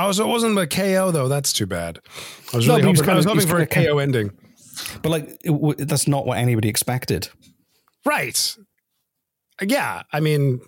Oh, 0.00 0.12
so 0.12 0.24
it 0.24 0.28
wasn't 0.28 0.58
a 0.58 0.66
KO 0.66 1.10
though. 1.10 1.28
That's 1.28 1.52
too 1.52 1.66
bad. 1.66 1.98
I 2.52 2.56
was 2.56 2.66
No, 2.66 2.74
really 2.74 2.82
but 2.82 2.86
he 2.86 2.90
was 2.92 3.00
hoping, 3.00 3.10
I 3.10 3.12
kinda- 3.14 3.16
was 3.16 3.26
was 3.26 3.44
hoping 3.44 3.48
for 3.48 3.62
a 3.62 3.66
kinda- 3.66 3.88
KO 3.90 3.98
ending. 3.98 4.30
But 5.02 5.08
like, 5.10 5.24
it, 5.44 5.48
w- 5.50 5.74
that's 5.74 6.06
not 6.06 6.24
what 6.26 6.38
anybody 6.38 6.68
expected. 6.68 7.28
Right. 8.04 8.56
Yeah. 9.60 10.02
I 10.12 10.20
mean, 10.20 10.60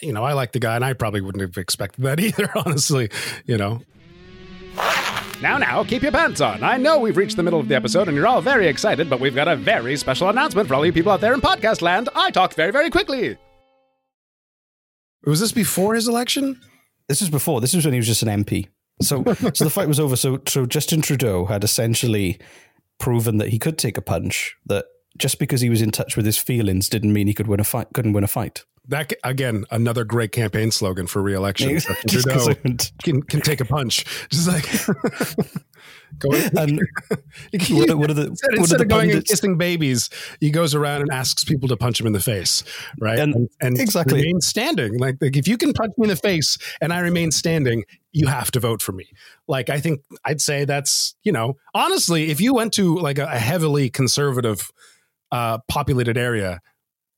you 0.00 0.12
know, 0.12 0.24
I 0.24 0.32
like 0.32 0.52
the 0.52 0.58
guy, 0.58 0.74
and 0.76 0.84
I 0.84 0.94
probably 0.94 1.20
wouldn't 1.20 1.42
have 1.42 1.58
expected 1.58 2.02
that 2.04 2.18
either. 2.26 2.50
Honestly, 2.56 3.10
you 3.44 3.58
know. 3.58 3.82
Now, 5.42 5.58
now, 5.58 5.84
keep 5.84 6.02
your 6.02 6.12
pants 6.12 6.40
on. 6.40 6.62
I 6.62 6.78
know 6.78 6.98
we've 6.98 7.16
reached 7.16 7.36
the 7.36 7.42
middle 7.42 7.60
of 7.60 7.68
the 7.68 7.74
episode 7.74 8.06
and 8.08 8.16
you're 8.16 8.26
all 8.28 8.40
very 8.40 8.68
excited, 8.68 9.10
but 9.10 9.18
we've 9.20 9.34
got 9.34 9.48
a 9.48 9.56
very 9.56 9.96
special 9.96 10.28
announcement 10.30 10.68
for 10.68 10.74
all 10.76 10.86
you 10.86 10.92
people 10.92 11.10
out 11.12 11.20
there 11.20 11.34
in 11.34 11.40
podcast 11.42 11.82
land. 11.82 12.08
I 12.14 12.30
talk 12.30 12.54
very, 12.54 12.70
very 12.70 12.88
quickly. 12.88 13.36
Was 15.24 15.40
this 15.40 15.52
before 15.52 15.94
his 15.94 16.08
election? 16.08 16.60
This 17.08 17.20
was 17.20 17.30
before. 17.30 17.60
This 17.60 17.74
was 17.74 17.84
when 17.84 17.94
he 17.94 17.98
was 17.98 18.06
just 18.06 18.22
an 18.22 18.44
MP. 18.44 18.68
So, 19.00 19.22
so 19.54 19.64
the 19.64 19.70
fight 19.70 19.88
was 19.88 20.00
over. 20.00 20.16
So, 20.16 20.40
so 20.46 20.66
Justin 20.66 21.02
Trudeau 21.02 21.46
had 21.46 21.64
essentially 21.64 22.38
proven 22.98 23.38
that 23.38 23.48
he 23.48 23.58
could 23.58 23.78
take 23.78 23.96
a 23.96 24.02
punch. 24.02 24.56
That 24.66 24.86
just 25.18 25.38
because 25.38 25.60
he 25.60 25.70
was 25.70 25.82
in 25.82 25.90
touch 25.90 26.16
with 26.16 26.26
his 26.26 26.38
feelings 26.38 26.88
didn't 26.88 27.12
mean 27.12 27.26
he 27.26 27.34
could 27.34 27.46
win 27.48 27.60
a 27.60 27.64
fight. 27.64 27.88
Couldn't 27.92 28.12
win 28.12 28.24
a 28.24 28.28
fight. 28.28 28.64
That 28.88 29.12
again, 29.22 29.64
another 29.70 30.04
great 30.04 30.32
campaign 30.32 30.70
slogan 30.72 31.06
for 31.06 31.22
re-election. 31.22 31.78
Trudeau 32.08 32.32
'cause 32.32 32.48
I 32.48 32.56
went- 32.64 32.92
can, 33.04 33.22
can 33.22 33.40
take 33.40 33.60
a 33.60 33.64
punch, 33.64 34.04
just 34.28 34.48
like 34.48 34.66
going. 36.18 36.42
And 36.58 36.80
He- 37.52 37.74
what 37.74 37.90
are- 37.90 37.96
what 37.96 38.10
are 38.10 38.14
the- 38.14 38.26
instead, 38.28 38.58
what 38.58 38.72
are 38.72 38.76
the 38.78 38.82
of 38.82 38.88
going 38.88 39.10
and 39.12 39.24
kissing 39.24 39.56
babies, 39.56 40.10
he 40.40 40.50
goes 40.50 40.74
around 40.74 41.02
and 41.02 41.10
asks 41.12 41.44
people 41.44 41.68
to 41.68 41.76
punch 41.76 42.00
him 42.00 42.06
in 42.06 42.12
the 42.12 42.20
face, 42.20 42.64
right? 43.00 43.18
And- 43.18 43.48
and 43.60 43.78
exactly. 43.80 44.20
remain 44.20 44.40
standing. 44.40 44.98
Like, 44.98 45.16
like 45.20 45.36
if 45.36 45.46
you 45.46 45.56
can 45.56 45.72
punch 45.72 45.92
me 45.96 46.06
in 46.06 46.08
the 46.10 46.16
face 46.16 46.58
and 46.80 46.92
I 46.92 46.98
remain 47.00 47.30
standing, 47.30 47.84
you 48.12 48.26
have 48.26 48.50
to 48.50 48.60
vote 48.60 48.82
for 48.82 48.92
me. 48.92 49.06
Like 49.46 49.70
I 49.70 49.80
think 49.80 50.00
I'd 50.24 50.40
say 50.40 50.64
that's 50.64 51.14
you 51.22 51.32
know 51.32 51.54
honestly, 51.74 52.30
if 52.30 52.40
you 52.40 52.54
went 52.54 52.72
to 52.74 52.96
like 52.96 53.18
a, 53.18 53.24
a 53.26 53.38
heavily 53.38 53.90
conservative 53.90 54.70
uh, 55.30 55.58
populated 55.68 56.18
area 56.18 56.60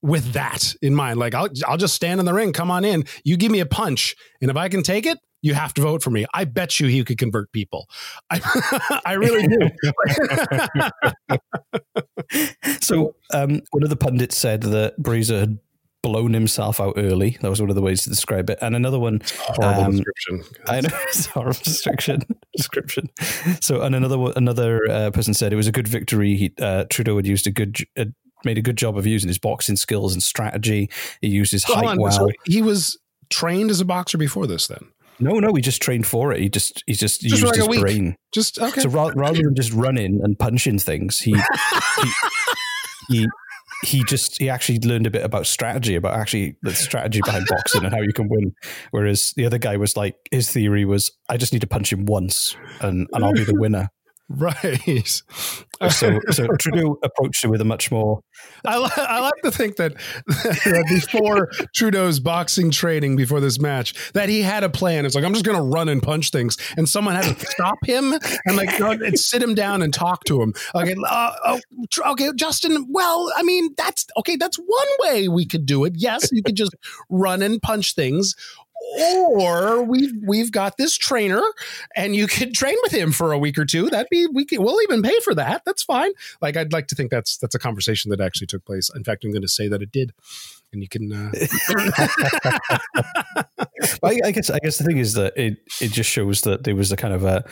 with 0.05 0.35
that 0.35 0.75
in 0.83 0.95
mind. 0.95 1.19
Like 1.19 1.35
I'll 1.35 1.49
I'll 1.67 1.79
just 1.79 1.95
stand 1.95 2.21
in 2.21 2.27
the 2.27 2.35
ring. 2.35 2.53
Come 2.53 2.71
on 2.71 2.85
in. 2.85 3.05
You 3.25 3.37
give 3.37 3.51
me 3.51 3.61
a 3.61 3.67
punch, 3.67 4.15
and 4.41 4.51
if 4.51 4.57
I 4.57 4.69
can 4.69 4.83
take 4.83 5.07
it, 5.07 5.19
you 5.41 5.55
have 5.55 5.73
to 5.75 5.83
vote 5.83 6.03
for 6.03 6.11
me. 6.11 6.27
I 6.35 6.45
bet 6.45 6.79
you 6.79 6.89
he 6.89 7.03
could 7.05 7.19
convert 7.19 7.51
people. 7.53 7.89
I, 8.31 9.01
I 9.07 9.13
really 9.15 9.49
do. 9.49 9.71
so 12.81 13.17
um, 13.33 13.63
one 13.71 13.83
of 13.83 13.89
the 13.89 13.97
pundits 13.97 14.37
said 14.37 14.63
that 14.63 15.01
Brazeau 15.01 15.41
had 15.41 15.59
blown 16.03 16.35
himself 16.35 16.81
out 16.81 16.95
early. 16.99 17.39
That 17.41 17.49
was 17.49 17.63
one 17.63 17.71
of 17.71 17.77
the 17.77 17.83
ways 17.83 18.03
to 18.05 18.11
describe 18.11 18.51
it. 18.51 18.59
And 18.61 18.77
another 18.77 18.99
one, 18.99 19.23
Horrible 19.39 19.85
um, 19.85 19.93
description. 19.93 20.43
I 20.67 20.83
know 20.83 20.89
it's 21.09 21.27
a 21.29 21.31
horrible 21.31 21.61
description. 21.63 22.23
description. 22.55 23.09
So, 23.63 23.81
and 23.81 23.95
another 23.95 24.19
another 24.37 24.91
uh, 24.91 25.11
person 25.13 25.33
said 25.33 25.55
it 25.55 25.57
was 25.57 25.67
a 25.67 25.73
good 25.73 25.89
victory. 25.89 26.37
He, 26.37 26.53
uh, 26.61 26.85
Trudeau 26.91 27.17
had 27.17 27.27
used 27.27 27.47
a 27.47 27.51
good, 27.51 27.79
uh, 27.97 28.05
made 28.45 28.59
a 28.59 28.63
good 28.63 28.77
job 28.77 28.97
of 28.99 29.07
using 29.07 29.29
his 29.29 29.39
boxing 29.39 29.77
skills 29.77 30.13
and 30.13 30.23
strategy. 30.23 30.91
He 31.21 31.29
used 31.29 31.53
his 31.53 31.63
So 31.63 31.75
hold 31.75 31.85
height 31.87 31.93
on. 31.93 31.99
well. 32.01 32.13
So 32.13 32.31
he 32.47 32.63
was 32.63 32.99
trained 33.31 33.71
as 33.71 33.81
a 33.81 33.85
boxer 33.85 34.19
before 34.19 34.47
this, 34.47 34.67
then. 34.67 34.87
no, 35.21 35.39
no, 35.39 35.55
he 35.55 35.63
just 35.63 35.81
trained 35.81 36.07
for 36.07 36.33
it. 36.33 36.41
He 36.41 36.49
just, 36.49 36.83
he 36.87 36.93
just, 36.95 37.21
Just 37.21 37.43
used 37.43 37.55
his 37.57 37.81
brain. 37.81 38.17
Just 38.33 38.59
okay. 38.61 38.81
So 38.81 38.89
ra- 38.89 39.13
rather 39.15 39.43
than 39.43 39.55
just 39.55 39.73
running 39.73 40.21
and 40.23 40.39
punching 40.39 40.79
things, 40.81 41.19
he 41.21 41.33
he, 41.33 42.11
he 43.09 43.27
he 43.85 44.05
just 44.05 44.39
he 44.41 44.49
actually 44.49 44.79
learned 44.81 45.07
a 45.07 45.11
bit 45.11 45.25
about 45.25 45.47
strategy, 45.47 45.95
about 45.95 46.15
actually 46.19 46.57
the 46.63 46.75
strategy 46.75 47.21
behind 47.25 47.47
boxing 47.49 47.85
and 47.85 47.95
how 47.95 48.01
you 48.01 48.13
can 48.13 48.29
win. 48.29 48.55
Whereas 48.93 49.33
the 49.37 49.45
other 49.45 49.59
guy 49.59 49.77
was 49.77 49.97
like, 49.97 50.17
his 50.31 50.51
theory 50.51 50.85
was, 50.85 51.11
I 51.29 51.37
just 51.37 51.53
need 51.53 51.61
to 51.61 51.67
punch 51.67 51.93
him 51.93 52.07
once 52.07 52.57
and, 52.81 53.07
and 53.13 53.25
I'll 53.25 53.33
be 53.35 53.45
the 53.45 53.55
winner. 53.55 53.91
Right. 54.29 55.23
So, 55.91 56.19
so 56.31 56.47
Trudeau 56.59 56.99
approached 57.03 57.45
it 57.45 57.49
with 57.49 57.61
a 57.61 57.65
much 57.65 57.91
more. 57.91 58.21
I, 58.65 58.79
li- 58.79 58.91
I 58.97 59.21
like 59.21 59.43
to 59.43 59.51
think 59.51 59.77
that, 59.77 59.95
that 60.27 60.87
before 60.89 61.51
Trudeau's 61.75 62.21
boxing 62.21 62.71
training, 62.71 63.17
before 63.17 63.41
this 63.41 63.61
match, 63.61 64.13
that 64.13 64.29
he 64.29 64.41
had 64.41 64.65
a 64.65 64.71
plan. 64.71 65.05
It's 65.05 65.15
like, 65.15 65.25
I'm 65.25 65.33
just 65.33 65.45
going 65.45 65.59
to 65.59 65.63
run 65.63 65.89
and 65.89 66.03
punch 66.03 66.31
things. 66.31 66.57
And 66.77 66.89
someone 66.89 67.17
had 67.17 67.37
to 67.37 67.47
stop 67.47 67.77
him 67.85 68.15
and 68.47 68.57
like 68.57 68.79
go 68.79 68.93
and 68.93 69.19
sit 69.19 69.43
him 69.43 69.55
down 69.55 69.83
and 69.83 69.93
talk 69.93 70.25
to 70.25 70.41
him. 70.41 70.55
Okay. 70.75 70.95
Uh, 71.07 71.33
oh, 71.45 71.61
okay, 72.13 72.31
Justin. 72.35 72.87
Well, 72.89 73.31
I 73.37 73.43
mean, 73.43 73.75
that's 73.77 74.07
okay. 74.19 74.37
That's 74.37 74.57
one 74.57 74.89
way 75.01 75.29
we 75.29 75.45
could 75.45 75.67
do 75.67 75.85
it. 75.85 75.95
Yes, 75.97 76.31
you 76.33 76.43
could 76.43 76.57
just 76.57 76.75
run 77.11 77.43
and 77.43 77.61
punch 77.61 77.95
things 77.95 78.35
or 78.99 79.83
we've 79.83 80.13
we've 80.27 80.53
got 80.53 80.77
this 80.77 80.97
trainer 80.97 81.43
and 81.97 82.15
you 82.15 82.27
could 82.27 82.55
train 82.55 82.77
with 82.83 82.93
him 82.93 83.13
for 83.13 83.33
a 83.33 83.39
week 83.39 83.59
or 83.59 83.65
two. 83.65 83.91
That'd 83.91 84.09
be 84.11 84.27
we 84.27 84.45
can, 84.45 84.63
we'll 84.63 84.81
even 84.83 85.03
pay 85.03 85.19
for 85.21 85.35
that. 85.35 85.63
That's 85.65 85.83
fine. 85.83 86.13
Like 86.41 86.57
i'd 86.57 86.73
like 86.73 86.87
to 86.89 86.95
think 86.95 87.11
that's 87.11 87.37
that's 87.37 87.55
a 87.55 87.59
conversation 87.59 88.11
that 88.11 88.21
actually 88.21 88.47
took 88.47 88.65
place. 88.65 88.91
In 88.95 89.05
fact 89.05 89.25
i'm 89.25 89.33
going 89.33 89.43
to 89.43 89.49
say 89.49 89.69
that 89.69 89.83
it 89.83 89.93
did. 89.93 90.13
And 90.73 90.83
you 90.83 90.89
can 90.89 91.13
uh... 91.13 91.31
I, 94.03 94.19
I 94.25 94.31
guess 94.33 94.51
i 94.51 94.59
guess 94.59 94.79
the 94.79 94.85
thing 94.85 94.99
is 94.99 95.15
that 95.15 95.35
it 95.37 95.59
it 95.81 95.93
just 95.93 96.11
shows 96.11 96.41
that 96.43 96.65
there 96.65 96.75
was 96.75 96.91
a 96.91 96.97
kind 96.97 97.15
of 97.15 97.25
a 97.25 97.45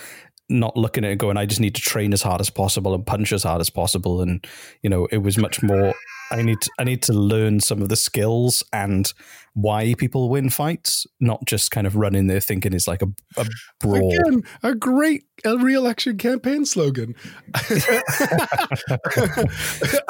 not 0.48 0.76
looking 0.76 1.04
at 1.04 1.12
it 1.12 1.18
going 1.18 1.36
i 1.36 1.46
just 1.46 1.60
need 1.60 1.76
to 1.76 1.80
train 1.80 2.12
as 2.12 2.22
hard 2.22 2.40
as 2.40 2.50
possible 2.50 2.94
and 2.94 3.06
punch 3.06 3.32
as 3.32 3.44
hard 3.44 3.60
as 3.60 3.70
possible. 3.70 4.20
And 4.20 4.44
you 4.82 4.90
know 4.90 5.06
it 5.06 5.18
was 5.18 5.38
much 5.38 5.62
more 5.62 5.94
i 6.32 6.42
need 6.42 6.60
to, 6.60 6.70
i 6.78 6.84
need 6.84 7.02
to 7.02 7.12
learn 7.12 7.60
some 7.60 7.82
of 7.82 7.88
the 7.88 7.96
skills 7.96 8.62
and 8.72 9.12
why 9.54 9.94
people 9.98 10.30
win 10.30 10.48
fights 10.48 11.06
not 11.20 11.44
just 11.44 11.70
kind 11.70 11.86
of 11.86 11.94
run 11.96 12.14
in 12.14 12.26
there 12.26 12.40
thinking 12.40 12.72
it's 12.72 12.88
like 12.88 13.02
a, 13.02 13.08
a 13.36 13.46
brawl. 13.80 14.10
Again, 14.10 14.42
a 14.62 14.74
great 14.74 15.24
re-election 15.44 16.16
campaign 16.16 16.64
slogan. 16.64 17.14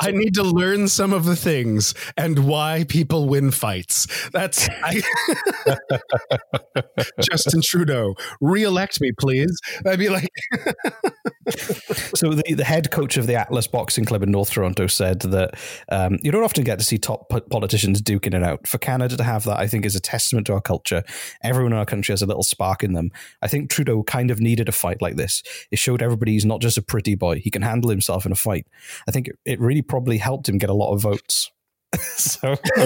I 0.00 0.12
need 0.12 0.34
to 0.34 0.42
learn 0.42 0.86
some 0.88 1.12
of 1.12 1.24
the 1.24 1.34
things 1.34 1.94
and 2.16 2.46
why 2.46 2.84
people 2.88 3.28
win 3.28 3.50
fights. 3.50 4.06
That's 4.30 4.68
I, 4.82 5.02
justin 7.20 7.62
trudeau 7.62 8.14
re-elect 8.40 9.00
me 9.00 9.10
please. 9.18 9.58
I'd 9.86 9.98
be 9.98 10.08
like 10.08 10.28
so 12.14 12.34
the, 12.34 12.54
the 12.54 12.64
head 12.64 12.90
coach 12.90 13.16
of 13.16 13.26
the 13.26 13.34
Atlas 13.34 13.66
Boxing 13.66 14.04
Club 14.04 14.22
in 14.22 14.30
North 14.30 14.50
Toronto 14.50 14.86
said 14.86 15.20
that 15.20 15.54
um, 15.90 16.18
you 16.22 16.30
don't 16.30 16.44
often 16.44 16.62
get 16.62 16.78
to 16.78 16.84
see 16.84 16.98
top 16.98 17.28
po- 17.28 17.40
politicians 17.40 18.00
duking 18.00 18.34
it 18.34 18.42
out. 18.42 18.66
For 18.66 18.78
Canada 18.78 19.16
to 19.16 19.24
have 19.24 19.44
that, 19.44 19.58
I 19.58 19.66
think, 19.66 19.84
is 19.84 19.96
a 19.96 20.00
testament 20.00 20.46
to 20.46 20.54
our 20.54 20.60
culture. 20.60 21.02
Everyone 21.42 21.72
in 21.72 21.78
our 21.78 21.86
country 21.86 22.12
has 22.12 22.22
a 22.22 22.26
little 22.26 22.44
spark 22.44 22.84
in 22.84 22.92
them. 22.92 23.10
I 23.40 23.48
think 23.48 23.70
Trudeau 23.70 24.02
kind 24.04 24.30
of 24.30 24.40
needed 24.40 24.68
a 24.68 24.72
fight 24.72 25.02
like 25.02 25.16
this. 25.16 25.42
It 25.70 25.78
showed 25.78 26.02
everybody 26.02 26.32
he's 26.32 26.44
not 26.44 26.60
just 26.60 26.78
a 26.78 26.82
pretty 26.82 27.14
boy; 27.14 27.40
he 27.40 27.50
can 27.50 27.62
handle 27.62 27.90
himself 27.90 28.24
in 28.24 28.32
a 28.32 28.36
fight. 28.36 28.66
I 29.08 29.10
think 29.10 29.28
it, 29.28 29.38
it 29.44 29.60
really 29.60 29.82
probably 29.82 30.18
helped 30.18 30.48
him 30.48 30.58
get 30.58 30.70
a 30.70 30.74
lot 30.74 30.92
of 30.92 31.02
votes. 31.02 31.50
so 32.16 32.56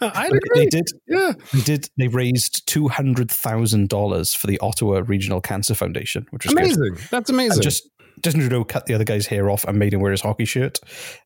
I 0.00 0.30
they 0.54 0.66
did. 0.66 0.86
yeah 1.06 1.32
They 1.52 1.60
did. 1.62 1.88
They 1.98 2.08
raised 2.08 2.66
two 2.66 2.88
hundred 2.88 3.30
thousand 3.30 3.88
dollars 3.88 4.34
for 4.34 4.46
the 4.46 4.58
Ottawa 4.60 5.02
Regional 5.06 5.40
Cancer 5.40 5.74
Foundation, 5.74 6.26
which 6.30 6.44
was 6.44 6.54
good. 6.54 6.64
amazing 6.64 6.96
that's 7.10 7.30
amazing 7.30 7.52
And 7.54 7.62
just 7.62 7.88
Justin 8.22 8.40
Trudeau 8.42 8.64
cut 8.64 8.86
the 8.86 8.94
other 8.94 9.04
guy's 9.04 9.26
hair 9.26 9.50
off 9.50 9.64
and 9.64 9.78
made 9.78 9.92
him 9.94 10.00
wear 10.00 10.12
his 10.12 10.20
hockey 10.20 10.44
shirt. 10.44 10.78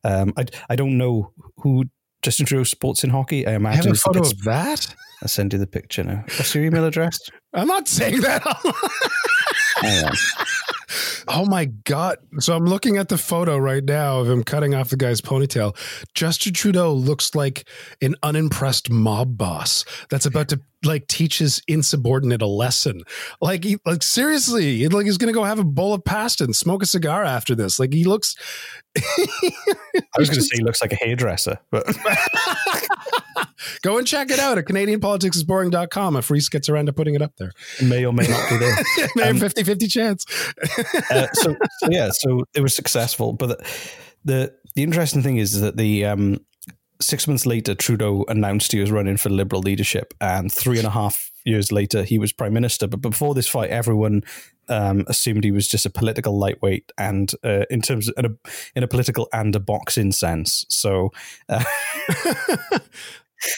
Um, 0.03 0.33
I 0.37 0.45
I 0.69 0.75
don't 0.75 0.97
know 0.97 1.31
who 1.57 1.85
Justin 2.21 2.45
Trudeau 2.45 2.63
sports 2.63 3.03
in 3.03 3.09
hockey. 3.11 3.45
I 3.45 3.49
I 3.49 3.53
have 3.53 3.61
imagine 3.61 3.91
a 3.91 3.95
photo 3.95 4.21
of 4.21 4.43
that 4.43 4.95
I'll 5.21 5.27
send 5.29 5.53
you 5.53 5.59
the 5.59 5.67
picture 5.67 6.03
now. 6.03 6.23
What's 6.37 6.53
your 6.55 6.63
email 6.65 6.85
address? 6.85 7.17
i'm 7.53 7.67
not 7.67 7.87
saying 7.87 8.21
that. 8.21 8.43
Oh 11.27 11.45
my 11.45 11.65
god! 11.65 12.17
So 12.39 12.55
I'm 12.55 12.65
looking 12.65 12.97
at 12.97 13.09
the 13.09 13.17
photo 13.17 13.57
right 13.57 13.83
now 13.83 14.19
of 14.19 14.29
him 14.29 14.43
cutting 14.43 14.75
off 14.75 14.89
the 14.89 14.97
guy's 14.97 15.21
ponytail. 15.21 15.75
Justin 16.13 16.53
Trudeau 16.53 16.93
looks 16.93 17.33
like 17.35 17.67
an 18.01 18.15
unimpressed 18.23 18.89
mob 18.89 19.37
boss 19.37 19.85
that's 20.09 20.25
about 20.25 20.49
to 20.49 20.59
like 20.83 21.07
teach 21.07 21.39
his 21.39 21.61
insubordinate 21.67 22.43
a 22.43 22.47
lesson. 22.47 23.01
Like, 23.41 23.63
he, 23.63 23.77
like 23.87 24.03
seriously, 24.03 24.77
he- 24.77 24.87
like 24.87 25.05
he's 25.05 25.17
gonna 25.17 25.33
go 25.33 25.43
have 25.43 25.57
a 25.59 25.63
bowl 25.63 25.93
of 25.93 26.03
pasta 26.03 26.43
and 26.43 26.55
smoke 26.55 26.83
a 26.83 26.85
cigar 26.85 27.23
after 27.23 27.55
this. 27.55 27.79
Like 27.79 27.91
he 27.93 28.03
looks. 28.03 28.35
I 28.97 29.01
was 30.17 30.29
going 30.29 30.39
to 30.39 30.41
say 30.45 30.55
he 30.57 30.63
looks 30.63 30.81
like 30.81 30.93
a 30.93 30.95
hairdresser, 30.95 31.57
but 31.69 31.85
Go 33.81 33.97
and 33.97 34.07
check 34.07 34.29
it 34.31 34.39
out 34.39 34.57
at 34.57 34.65
CanadianPoliticsIsBoring.com 34.65 36.15
if 36.15 36.31
Reese 36.31 36.49
gets 36.49 36.69
around 36.69 36.85
to 36.85 36.93
putting 36.93 37.13
it 37.15 37.21
up 37.21 37.33
there. 37.37 37.51
may 37.83 38.05
or 38.05 38.13
may 38.13 38.25
not 38.27 38.49
be 38.49 38.57
there. 38.57 38.75
May 39.15 39.29
Um, 39.29 39.37
50 39.37 39.63
50 39.63 39.87
chance. 39.87 40.25
Uh, 41.15 41.27
so, 41.33 41.55
so 41.79 41.89
yeah, 41.89 42.09
so 42.11 42.43
it 42.53 42.61
was 42.61 42.75
successful. 42.75 43.33
But 43.33 43.47
the 43.47 43.65
the, 44.25 44.53
the 44.75 44.83
interesting 44.83 45.21
thing 45.21 45.37
is 45.37 45.61
that 45.61 45.77
the 45.77 46.05
um, 46.05 46.39
six 47.01 47.27
months 47.27 47.45
later, 47.45 47.75
Trudeau 47.75 48.25
announced 48.27 48.71
he 48.71 48.79
was 48.79 48.91
running 48.91 49.17
for 49.17 49.29
Liberal 49.29 49.61
leadership, 49.61 50.13
and 50.19 50.51
three 50.51 50.77
and 50.77 50.87
a 50.87 50.91
half 50.91 51.31
years 51.45 51.71
later, 51.71 52.03
he 52.03 52.17
was 52.17 52.33
prime 52.33 52.53
minister. 52.53 52.87
But 52.87 53.01
before 53.01 53.35
this 53.35 53.47
fight, 53.47 53.69
everyone 53.69 54.23
um, 54.67 55.05
assumed 55.07 55.43
he 55.43 55.51
was 55.51 55.67
just 55.67 55.85
a 55.85 55.89
political 55.89 56.37
lightweight, 56.37 56.91
and 56.97 57.31
uh, 57.43 57.65
in 57.69 57.81
terms 57.81 58.09
of 58.09 58.15
in 58.17 58.25
a, 58.25 58.49
in 58.75 58.83
a 58.83 58.87
political 58.87 59.29
and 59.31 59.55
a 59.55 59.59
boxing 59.59 60.11
sense. 60.11 60.65
So. 60.69 61.11
Uh, 61.47 61.63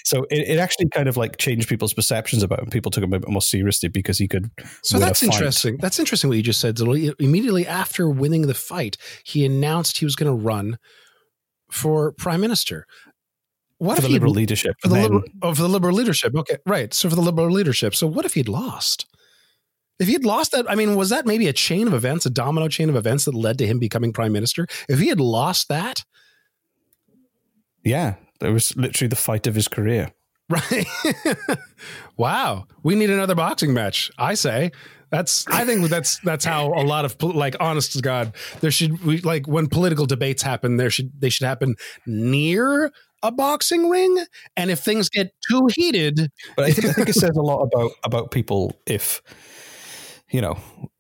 So 0.03 0.25
it, 0.29 0.47
it 0.47 0.59
actually 0.59 0.89
kind 0.89 1.07
of 1.07 1.17
like 1.17 1.37
changed 1.37 1.67
people's 1.67 1.93
perceptions 1.93 2.43
about 2.43 2.59
him. 2.59 2.69
People 2.69 2.91
took 2.91 3.03
him 3.03 3.13
a 3.13 3.19
bit 3.19 3.29
more 3.29 3.41
seriously 3.41 3.89
because 3.89 4.17
he 4.17 4.27
could. 4.27 4.49
So 4.83 4.99
that's 4.99 5.23
interesting. 5.23 5.77
That's 5.77 5.99
interesting 5.99 6.29
what 6.29 6.37
you 6.37 6.43
just 6.43 6.59
said. 6.59 6.79
Immediately 6.79 7.67
after 7.67 8.09
winning 8.09 8.43
the 8.43 8.53
fight, 8.53 8.97
he 9.23 9.45
announced 9.45 9.97
he 9.97 10.05
was 10.05 10.15
going 10.15 10.31
to 10.31 10.43
run 10.43 10.77
for 11.69 12.13
prime 12.13 12.41
minister. 12.41 12.85
What 13.79 13.95
for 13.95 14.01
if 14.01 14.07
the 14.07 14.13
liberal 14.13 14.33
leadership. 14.33 14.75
for 14.81 14.87
the 14.87 15.01
liberal, 15.01 15.23
oh, 15.41 15.53
for 15.53 15.61
the 15.61 15.69
liberal 15.69 15.95
leadership? 15.95 16.35
Okay, 16.35 16.57
right. 16.65 16.93
So 16.93 17.09
for 17.09 17.15
the 17.15 17.21
liberal 17.21 17.51
leadership. 17.51 17.93
So 17.93 18.07
what 18.07 18.25
if 18.25 18.33
he'd 18.33 18.49
lost? 18.49 19.05
If 19.99 20.07
he'd 20.07 20.25
lost 20.25 20.51
that, 20.51 20.69
I 20.69 20.75
mean, 20.75 20.95
was 20.95 21.09
that 21.09 21.25
maybe 21.25 21.47
a 21.47 21.53
chain 21.53 21.87
of 21.87 21.93
events, 21.93 22.25
a 22.25 22.29
domino 22.29 22.67
chain 22.67 22.89
of 22.89 22.95
events 22.95 23.25
that 23.25 23.33
led 23.33 23.57
to 23.59 23.67
him 23.67 23.79
becoming 23.79 24.13
prime 24.13 24.31
minister? 24.31 24.67
If 24.87 24.99
he 24.99 25.07
had 25.07 25.19
lost 25.19 25.69
that, 25.69 26.05
yeah, 27.83 28.15
it 28.41 28.49
was 28.49 28.75
literally 28.75 29.09
the 29.09 29.15
fight 29.15 29.47
of 29.47 29.55
his 29.55 29.67
career. 29.67 30.11
right? 30.49 30.85
wow, 32.17 32.67
we 32.83 32.95
need 32.95 33.09
another 33.09 33.35
boxing 33.35 33.73
match. 33.73 34.11
I 34.17 34.33
say. 34.33 34.71
That's. 35.09 35.47
I 35.47 35.65
think 35.65 35.87
that's 35.89 36.19
that's 36.19 36.43
how 36.43 36.67
a 36.73 36.83
lot 36.83 37.05
of 37.05 37.21
like, 37.21 37.55
honest 37.59 37.93
to 37.93 38.01
God, 38.01 38.33
there 38.59 38.71
should 38.71 39.03
we 39.05 39.19
like 39.19 39.47
when 39.47 39.67
political 39.67 40.05
debates 40.05 40.43
happen, 40.43 40.77
there 40.77 40.89
should 40.89 41.11
they 41.19 41.29
should 41.29 41.47
happen 41.47 41.75
near 42.05 42.91
a 43.23 43.31
boxing 43.31 43.89
ring, 43.89 44.25
and 44.55 44.69
if 44.69 44.79
things 44.79 45.09
get 45.09 45.33
too 45.49 45.67
heated, 45.75 46.31
But 46.55 46.65
I 46.65 46.71
think, 46.71 46.87
I 46.87 46.93
think 46.93 47.09
it 47.09 47.13
says 47.15 47.35
a 47.35 47.41
lot 47.41 47.63
about 47.63 47.91
about 48.03 48.31
people 48.31 48.79
if 48.85 49.21
you 50.29 50.41
know 50.41 50.59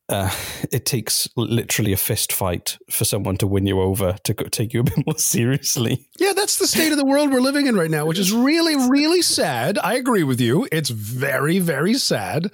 uh, 0.09 0.33
it 0.71 0.85
takes 0.85 1.27
literally 1.35 1.93
a 1.93 1.97
fist 1.97 2.31
fight 2.31 2.77
for 2.89 3.05
someone 3.05 3.37
to 3.37 3.47
win 3.47 3.65
you 3.65 3.79
over 3.81 4.15
to 4.23 4.33
go, 4.33 4.45
take 4.45 4.73
you 4.73 4.81
a 4.81 4.83
bit 4.95 5.05
more 5.05 5.17
seriously. 5.17 6.07
Yeah, 6.17 6.33
that's 6.33 6.57
the 6.57 6.67
state 6.67 6.91
of 6.91 6.97
the 6.97 7.05
world 7.05 7.31
we're 7.31 7.41
living 7.41 7.67
in 7.67 7.75
right 7.75 7.91
now, 7.91 8.05
which 8.05 8.19
is 8.19 8.31
really, 8.31 8.75
really 8.89 9.21
sad. 9.21 9.77
I 9.77 9.95
agree 9.95 10.23
with 10.23 10.41
you. 10.41 10.67
It's 10.71 10.89
very, 10.89 11.59
very 11.59 11.95
sad. 11.95 12.51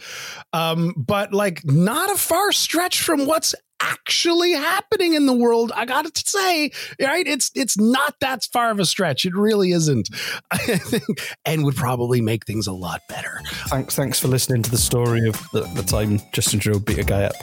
Um, 0.51 0.93
but 0.97 1.33
like 1.33 1.65
not 1.65 2.11
a 2.11 2.17
far 2.17 2.51
stretch 2.51 3.01
from 3.01 3.25
what's 3.25 3.55
actually 3.83 4.53
happening 4.53 5.13
in 5.13 5.25
the 5.25 5.33
world. 5.33 5.71
I 5.75 5.85
got 5.85 6.05
to 6.13 6.23
say, 6.25 6.71
right? 7.01 7.27
It's 7.27 7.51
it's 7.55 7.77
not 7.77 8.19
that 8.21 8.43
far 8.51 8.71
of 8.71 8.79
a 8.79 8.85
stretch. 8.85 9.25
It 9.25 9.35
really 9.35 9.71
isn't. 9.71 10.09
I 10.51 10.57
think, 10.57 11.21
and 11.45 11.63
would 11.65 11.75
probably 11.75 12.21
make 12.21 12.45
things 12.45 12.67
a 12.67 12.73
lot 12.73 13.01
better. 13.09 13.41
Thanks, 13.67 13.95
thanks 13.95 14.19
for 14.19 14.27
listening 14.27 14.63
to 14.63 14.71
the 14.71 14.77
story 14.77 15.27
of 15.27 15.35
the, 15.51 15.61
the 15.75 15.83
time 15.83 16.19
Justin 16.31 16.59
Trudeau 16.59 16.79
beat 16.79 16.99
a 16.99 17.03
guy 17.03 17.23
up. 17.23 17.35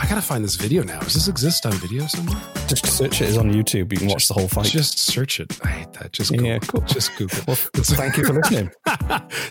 I 0.00 0.06
gotta 0.06 0.22
find 0.22 0.44
this 0.44 0.56
video 0.56 0.82
now. 0.82 1.00
Does 1.00 1.14
this 1.14 1.28
exist 1.28 1.66
on 1.66 1.72
video 1.74 2.06
somewhere? 2.06 2.40
Just 2.66 2.86
search 2.86 3.20
it. 3.20 3.28
It's 3.28 3.38
on 3.38 3.52
YouTube. 3.52 3.92
You 3.92 3.98
can 3.98 4.08
watch 4.08 4.28
the 4.28 4.34
whole 4.34 4.48
fight. 4.48 4.66
Just 4.66 4.98
search 4.98 5.40
it. 5.40 5.58
I 5.64 5.68
hate 5.68 5.92
that. 5.94 6.12
Just 6.12 6.30
Google. 6.30 6.46
Yeah, 6.46 6.58
cool. 6.58 6.80
Just 6.82 7.16
Google. 7.16 7.38
Well, 7.46 7.56
thank 7.56 8.16
you 8.16 8.24
for 8.24 8.32
listening. 8.32 8.70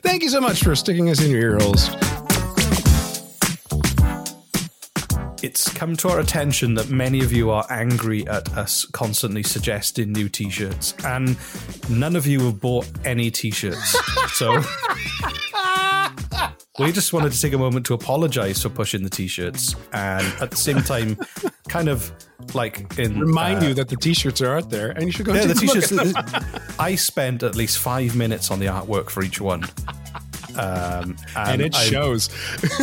Thank 0.02 0.24
you 0.24 0.30
so 0.30 0.42
much 0.42 0.64
for 0.64 0.76
sticking 0.76 1.10
us 1.10 1.22
in 1.22 1.32
your 1.32 1.42
ear 1.42 1.58
holes. 1.60 1.90
It's 5.44 5.72
come 5.74 5.96
to 5.98 6.10
our 6.10 6.20
attention 6.20 6.76
that 6.76 6.90
many 6.90 7.22
of 7.22 7.32
you 7.32 7.50
are 7.50 7.66
angry 7.70 8.28
at 8.28 8.56
us 8.58 8.86
constantly 8.86 9.44
suggesting 9.44 10.12
new 10.12 10.30
t 10.30 10.50
shirts, 10.50 10.94
and 11.04 11.38
none 11.90 12.16
of 12.16 12.28
you 12.28 12.40
have 12.42 12.60
bought 12.60 12.88
any 13.06 13.32
t 13.32 13.52
shirts. 13.52 13.98
So 14.34 14.62
we 16.80 16.92
just 16.92 17.14
wanted 17.14 17.32
to 17.32 17.42
take 17.42 17.54
a 17.54 17.58
moment 17.58 17.86
to 17.88 17.94
apologize 17.94 18.62
for 18.62 18.70
pushing 18.70 19.04
the 19.04 19.10
t 19.10 19.28
shirts 19.28 19.76
and 19.94 20.26
at 20.42 20.52
the 20.52 20.58
same 20.58 20.82
time 20.82 21.18
kind 21.68 21.88
of 21.90 22.12
like 22.54 22.98
in 23.00 23.20
Remind 23.20 23.64
uh, 23.64 23.68
you 23.68 23.74
that 23.76 23.88
the 23.88 23.96
t-shirts 23.96 24.42
are 24.42 24.58
out 24.58 24.70
there, 24.70 24.92
and 24.92 25.06
you 25.06 25.12
should 25.12 25.26
go. 25.26 25.34
yeah, 25.34 25.46
the 25.46 25.54
t-shirts. 25.54 25.94
I 26.80 26.96
spent 26.96 27.44
at 27.44 27.56
least 27.56 27.78
five 27.78 28.16
minutes 28.16 28.52
on 28.52 28.60
the 28.60 28.66
artwork 28.66 29.10
for 29.10 29.24
each 29.24 29.40
one, 29.40 29.64
um, 30.62 31.18
and 31.36 31.62
it 31.62 31.76
I- 31.76 31.84
shows. 31.84 32.30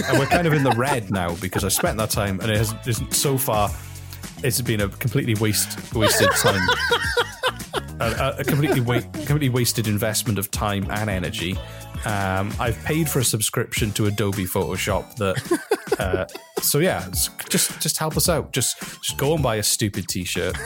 and 0.09 0.19
we're 0.19 0.27
kind 0.27 0.47
of 0.47 0.53
in 0.53 0.63
the 0.65 0.73
red 0.73 1.11
now 1.11 1.35
because 1.37 1.65
I 1.65 1.69
spent 1.69 1.97
that 1.99 2.11
time, 2.11 2.41
and 2.41 2.51
it 2.51 2.57
has 2.59 2.75
so 3.11 3.39
far 3.39 3.71
it's 4.43 4.61
been 4.61 4.81
a 4.81 4.89
completely 4.89 5.35
waste 5.35 5.93
wasted 5.95 6.31
time, 6.33 6.61
a, 8.01 8.35
a- 8.39 8.45
completely 8.45 8.81
wa- 8.81 9.01
completely 9.13 9.49
wasted 9.49 9.87
investment 9.87 10.39
of 10.39 10.51
time 10.51 10.87
and 10.91 11.11
energy. 11.11 11.57
Um, 12.05 12.53
I've 12.61 12.79
paid 12.85 13.09
for 13.09 13.19
a 13.19 13.25
subscription 13.25 13.91
to 13.93 14.07
Adobe 14.07 14.45
Photoshop 14.45 15.17
that. 15.17 15.61
Uh, 15.99 16.25
so 16.61 16.79
yeah, 16.79 17.05
just 17.49 17.81
just 17.81 17.99
help 17.99 18.17
us 18.17 18.29
out. 18.29 18.53
Just 18.53 18.79
just 19.03 19.17
go 19.19 19.35
and 19.35 19.43
buy 19.43 19.57
a 19.57 19.63
stupid 19.65 20.07
T-shirt. 20.07 20.57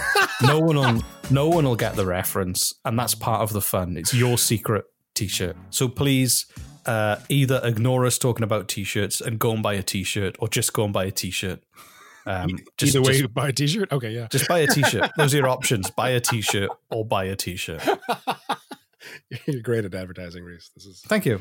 No 0.42 0.59
one 0.61 0.77
will 0.77 1.01
no 1.31 1.48
one 1.48 1.64
will 1.64 1.77
get 1.77 1.94
the 1.96 2.05
reference, 2.05 2.75
and 2.85 2.98
that's 2.98 3.14
part 3.14 3.40
of 3.40 3.51
the 3.55 3.62
fun. 3.62 3.96
It's 3.96 4.12
your 4.12 4.37
secret 4.37 4.85
T-shirt. 5.14 5.57
So 5.70 5.88
please, 5.88 6.44
uh, 6.87 7.16
either 7.29 7.61
ignore 7.62 8.07
us 8.07 8.18
talking 8.18 8.42
about 8.42 8.68
T-shirts 8.68 9.21
and 9.21 9.38
go 9.38 9.53
and 9.53 9.62
buy 9.62 9.75
a 9.75 9.83
T-shirt, 9.83 10.37
or 10.38 10.49
just 10.49 10.73
go 10.73 10.85
and 10.85 10.92
buy 10.92 11.05
a 11.05 11.11
T-shirt. 11.11 11.62
Um, 12.27 12.59
just, 12.77 12.95
Either 12.95 13.03
way, 13.03 13.18
just, 13.18 13.35
buy 13.35 13.49
a 13.49 13.53
t-shirt. 13.53 13.90
Okay, 13.92 14.11
yeah. 14.11 14.29
just 14.31 14.49
buy 14.49 14.61
a 14.61 14.66
T-shirt. 14.66 15.11
Those 15.16 15.35
are 15.35 15.38
your 15.38 15.49
options: 15.49 15.90
buy 15.90 16.11
a 16.11 16.21
T-shirt 16.21 16.71
or 16.90 17.05
buy 17.05 17.25
a 17.25 17.37
T-shirt. 17.37 17.83
You're 19.47 19.61
great 19.61 19.85
at 19.85 19.95
advertising, 19.95 20.45
Reese. 20.45 20.71
This 20.75 20.87
is 20.87 21.03
Thank 21.07 21.27
you. 21.27 21.40